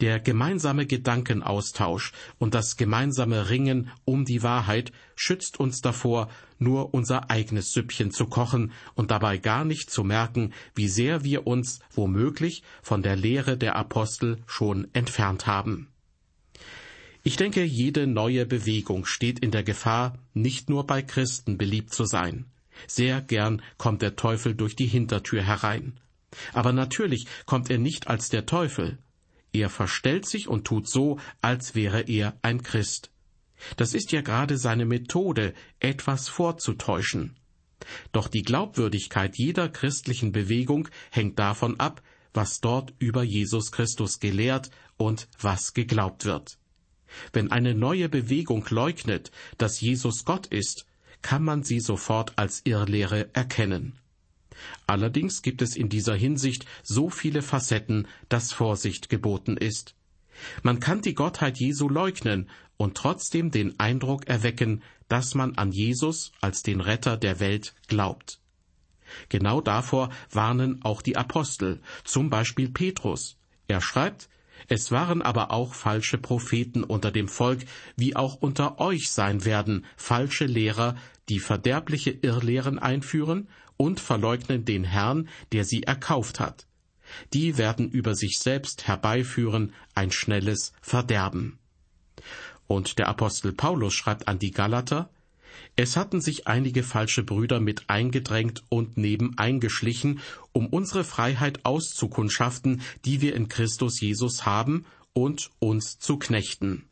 Der 0.00 0.20
gemeinsame 0.20 0.86
Gedankenaustausch 0.86 2.12
und 2.38 2.54
das 2.54 2.76
gemeinsame 2.76 3.50
Ringen 3.50 3.90
um 4.04 4.24
die 4.24 4.42
Wahrheit 4.42 4.92
schützt 5.16 5.60
uns 5.60 5.80
davor, 5.80 6.28
nur 6.58 6.94
unser 6.94 7.30
eigenes 7.30 7.72
Süppchen 7.72 8.10
zu 8.10 8.26
kochen 8.26 8.72
und 8.94 9.10
dabei 9.10 9.38
gar 9.38 9.64
nicht 9.64 9.90
zu 9.90 10.04
merken, 10.04 10.52
wie 10.74 10.88
sehr 10.88 11.24
wir 11.24 11.46
uns 11.46 11.80
womöglich 11.92 12.62
von 12.82 13.02
der 13.02 13.16
Lehre 13.16 13.56
der 13.56 13.76
Apostel 13.76 14.38
schon 14.46 14.88
entfernt 14.92 15.46
haben. 15.46 15.88
Ich 17.22 17.36
denke, 17.36 17.64
jede 17.64 18.06
neue 18.06 18.44
Bewegung 18.44 19.06
steht 19.06 19.38
in 19.38 19.50
der 19.50 19.62
Gefahr, 19.62 20.18
nicht 20.34 20.68
nur 20.68 20.86
bei 20.86 21.00
Christen 21.00 21.56
beliebt 21.56 21.94
zu 21.94 22.04
sein. 22.04 22.44
Sehr 22.86 23.22
gern 23.22 23.62
kommt 23.78 24.02
der 24.02 24.16
Teufel 24.16 24.54
durch 24.54 24.76
die 24.76 24.86
Hintertür 24.86 25.42
herein. 25.42 25.98
Aber 26.52 26.72
natürlich 26.72 27.26
kommt 27.46 27.70
er 27.70 27.78
nicht 27.78 28.08
als 28.08 28.28
der 28.28 28.44
Teufel, 28.44 28.98
er 29.54 29.70
verstellt 29.70 30.26
sich 30.26 30.48
und 30.48 30.66
tut 30.66 30.88
so, 30.88 31.18
als 31.40 31.74
wäre 31.74 32.02
er 32.02 32.36
ein 32.42 32.62
Christ. 32.62 33.10
Das 33.76 33.94
ist 33.94 34.12
ja 34.12 34.20
gerade 34.20 34.58
seine 34.58 34.84
Methode, 34.84 35.54
etwas 35.80 36.28
vorzutäuschen. 36.28 37.36
Doch 38.12 38.28
die 38.28 38.42
Glaubwürdigkeit 38.42 39.36
jeder 39.36 39.68
christlichen 39.68 40.32
Bewegung 40.32 40.88
hängt 41.10 41.38
davon 41.38 41.78
ab, 41.78 42.02
was 42.32 42.60
dort 42.60 42.92
über 42.98 43.22
Jesus 43.22 43.70
Christus 43.70 44.18
gelehrt 44.18 44.70
und 44.96 45.28
was 45.40 45.72
geglaubt 45.72 46.24
wird. 46.24 46.58
Wenn 47.32 47.52
eine 47.52 47.74
neue 47.74 48.08
Bewegung 48.08 48.66
leugnet, 48.70 49.30
dass 49.56 49.80
Jesus 49.80 50.24
Gott 50.24 50.46
ist, 50.48 50.86
kann 51.22 51.44
man 51.44 51.62
sie 51.62 51.80
sofort 51.80 52.32
als 52.36 52.62
Irrlehre 52.64 53.30
erkennen. 53.34 53.98
Allerdings 54.86 55.42
gibt 55.42 55.62
es 55.62 55.76
in 55.76 55.88
dieser 55.88 56.14
Hinsicht 56.14 56.66
so 56.82 57.10
viele 57.10 57.42
Facetten, 57.42 58.06
dass 58.28 58.52
Vorsicht 58.52 59.08
geboten 59.08 59.56
ist. 59.56 59.94
Man 60.62 60.80
kann 60.80 61.00
die 61.00 61.14
Gottheit 61.14 61.58
Jesu 61.58 61.88
leugnen 61.88 62.48
und 62.76 62.96
trotzdem 62.96 63.50
den 63.50 63.78
Eindruck 63.78 64.26
erwecken, 64.26 64.82
dass 65.08 65.34
man 65.34 65.56
an 65.56 65.72
Jesus 65.72 66.32
als 66.40 66.62
den 66.62 66.80
Retter 66.80 67.16
der 67.16 67.40
Welt 67.40 67.74
glaubt. 67.88 68.40
Genau 69.28 69.60
davor 69.60 70.10
warnen 70.30 70.82
auch 70.82 71.02
die 71.02 71.16
Apostel, 71.16 71.80
zum 72.04 72.30
Beispiel 72.30 72.70
Petrus. 72.70 73.36
Er 73.68 73.80
schreibt, 73.80 74.28
es 74.68 74.90
waren 74.90 75.22
aber 75.22 75.50
auch 75.50 75.74
falsche 75.74 76.18
Propheten 76.18 76.84
unter 76.84 77.10
dem 77.10 77.28
Volk, 77.28 77.64
wie 77.96 78.16
auch 78.16 78.36
unter 78.36 78.80
euch 78.80 79.10
sein 79.10 79.44
werden 79.44 79.84
falsche 79.96 80.46
Lehrer, 80.46 80.96
die 81.28 81.40
verderbliche 81.40 82.10
Irrlehren 82.10 82.78
einführen 82.78 83.48
und 83.76 84.00
verleugnen 84.00 84.64
den 84.64 84.84
Herrn, 84.84 85.28
der 85.52 85.64
sie 85.64 85.82
erkauft 85.82 86.40
hat. 86.40 86.66
Die 87.32 87.58
werden 87.58 87.90
über 87.90 88.14
sich 88.14 88.38
selbst 88.38 88.86
herbeiführen 88.86 89.72
ein 89.94 90.10
schnelles 90.10 90.72
Verderben. 90.80 91.58
Und 92.66 92.98
der 92.98 93.08
Apostel 93.08 93.52
Paulus 93.52 93.94
schreibt 93.94 94.26
an 94.26 94.38
die 94.38 94.50
Galater, 94.50 95.10
es 95.76 95.96
hatten 95.96 96.20
sich 96.20 96.46
einige 96.46 96.82
falsche 96.82 97.22
Brüder 97.22 97.60
mit 97.60 97.88
eingedrängt 97.88 98.62
und 98.68 98.96
nebeneingeschlichen, 98.96 100.20
um 100.52 100.66
unsere 100.66 101.04
Freiheit 101.04 101.64
auszukundschaften, 101.64 102.82
die 103.04 103.20
wir 103.20 103.34
in 103.34 103.48
Christus 103.48 104.00
Jesus 104.00 104.46
haben, 104.46 104.84
und 105.12 105.50
uns 105.60 105.98
zu 105.98 106.18
knechten. 106.18 106.84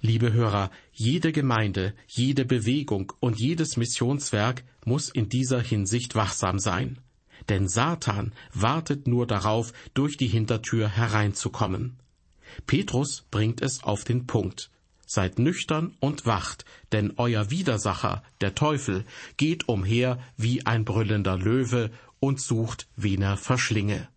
Liebe 0.00 0.32
Hörer, 0.32 0.70
jede 0.92 1.30
Gemeinde, 1.30 1.94
jede 2.08 2.44
Bewegung 2.44 3.12
und 3.20 3.38
jedes 3.38 3.76
Missionswerk 3.76 4.64
muss 4.84 5.08
in 5.08 5.28
dieser 5.28 5.60
Hinsicht 5.60 6.14
wachsam 6.14 6.58
sein. 6.58 6.98
Denn 7.48 7.68
Satan 7.68 8.32
wartet 8.52 9.06
nur 9.06 9.26
darauf, 9.26 9.72
durch 9.94 10.16
die 10.16 10.26
Hintertür 10.26 10.88
hereinzukommen. 10.88 11.98
Petrus 12.66 13.24
bringt 13.30 13.62
es 13.62 13.82
auf 13.82 14.04
den 14.04 14.26
Punkt. 14.26 14.70
Seid 15.14 15.38
nüchtern 15.38 15.94
und 16.00 16.24
wacht, 16.24 16.64
denn 16.92 17.12
euer 17.18 17.50
Widersacher, 17.50 18.22
der 18.40 18.54
Teufel, 18.54 19.04
geht 19.36 19.68
umher 19.68 20.18
wie 20.38 20.64
ein 20.64 20.86
brüllender 20.86 21.36
Löwe 21.36 21.90
und 22.18 22.40
sucht, 22.40 22.88
wen 22.96 23.20
er 23.20 23.36
verschlinge. 23.36 24.08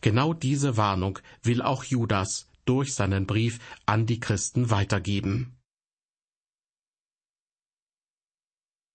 Genau 0.00 0.32
diese 0.32 0.78
Warnung 0.78 1.18
will 1.42 1.60
auch 1.60 1.84
Judas 1.84 2.48
durch 2.64 2.94
seinen 2.94 3.26
Brief 3.26 3.58
an 3.84 4.06
die 4.06 4.18
Christen 4.18 4.70
weitergeben. 4.70 5.58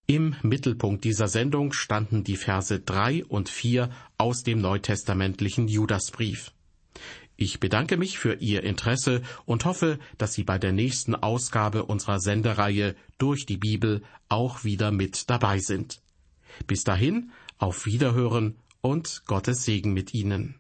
Im 0.08 0.36
Mittelpunkt 0.42 1.04
dieser 1.04 1.28
Sendung 1.28 1.74
standen 1.74 2.24
die 2.24 2.38
Verse 2.38 2.80
drei 2.80 3.24
und 3.26 3.50
vier 3.50 3.92
aus 4.18 4.42
dem 4.42 4.62
neutestamentlichen 4.62 5.68
Judasbrief. 5.68 6.52
Ich 7.36 7.60
bedanke 7.60 7.98
mich 7.98 8.20
für 8.20 8.36
Ihr 8.36 8.64
Interesse 8.64 9.22
und 9.46 9.66
hoffe, 9.66 10.00
dass 10.18 10.34
Sie 10.34 10.44
bei 10.44 10.58
der 10.60 10.72
nächsten 10.72 11.16
Ausgabe 11.16 11.86
unserer 11.86 12.20
Sendereihe 12.20 12.96
durch 13.18 13.46
die 13.46 13.58
Bibel 13.58 14.04
auch 14.30 14.64
wieder 14.64 14.92
mit 14.92 15.30
dabei 15.30 15.60
sind. 15.60 16.02
Bis 16.68 16.84
dahin, 16.84 17.32
auf 17.58 17.86
Wiederhören 17.86 18.56
und 18.82 19.24
Gottes 19.26 19.64
Segen 19.64 19.94
mit 19.94 20.14
Ihnen. 20.14 20.56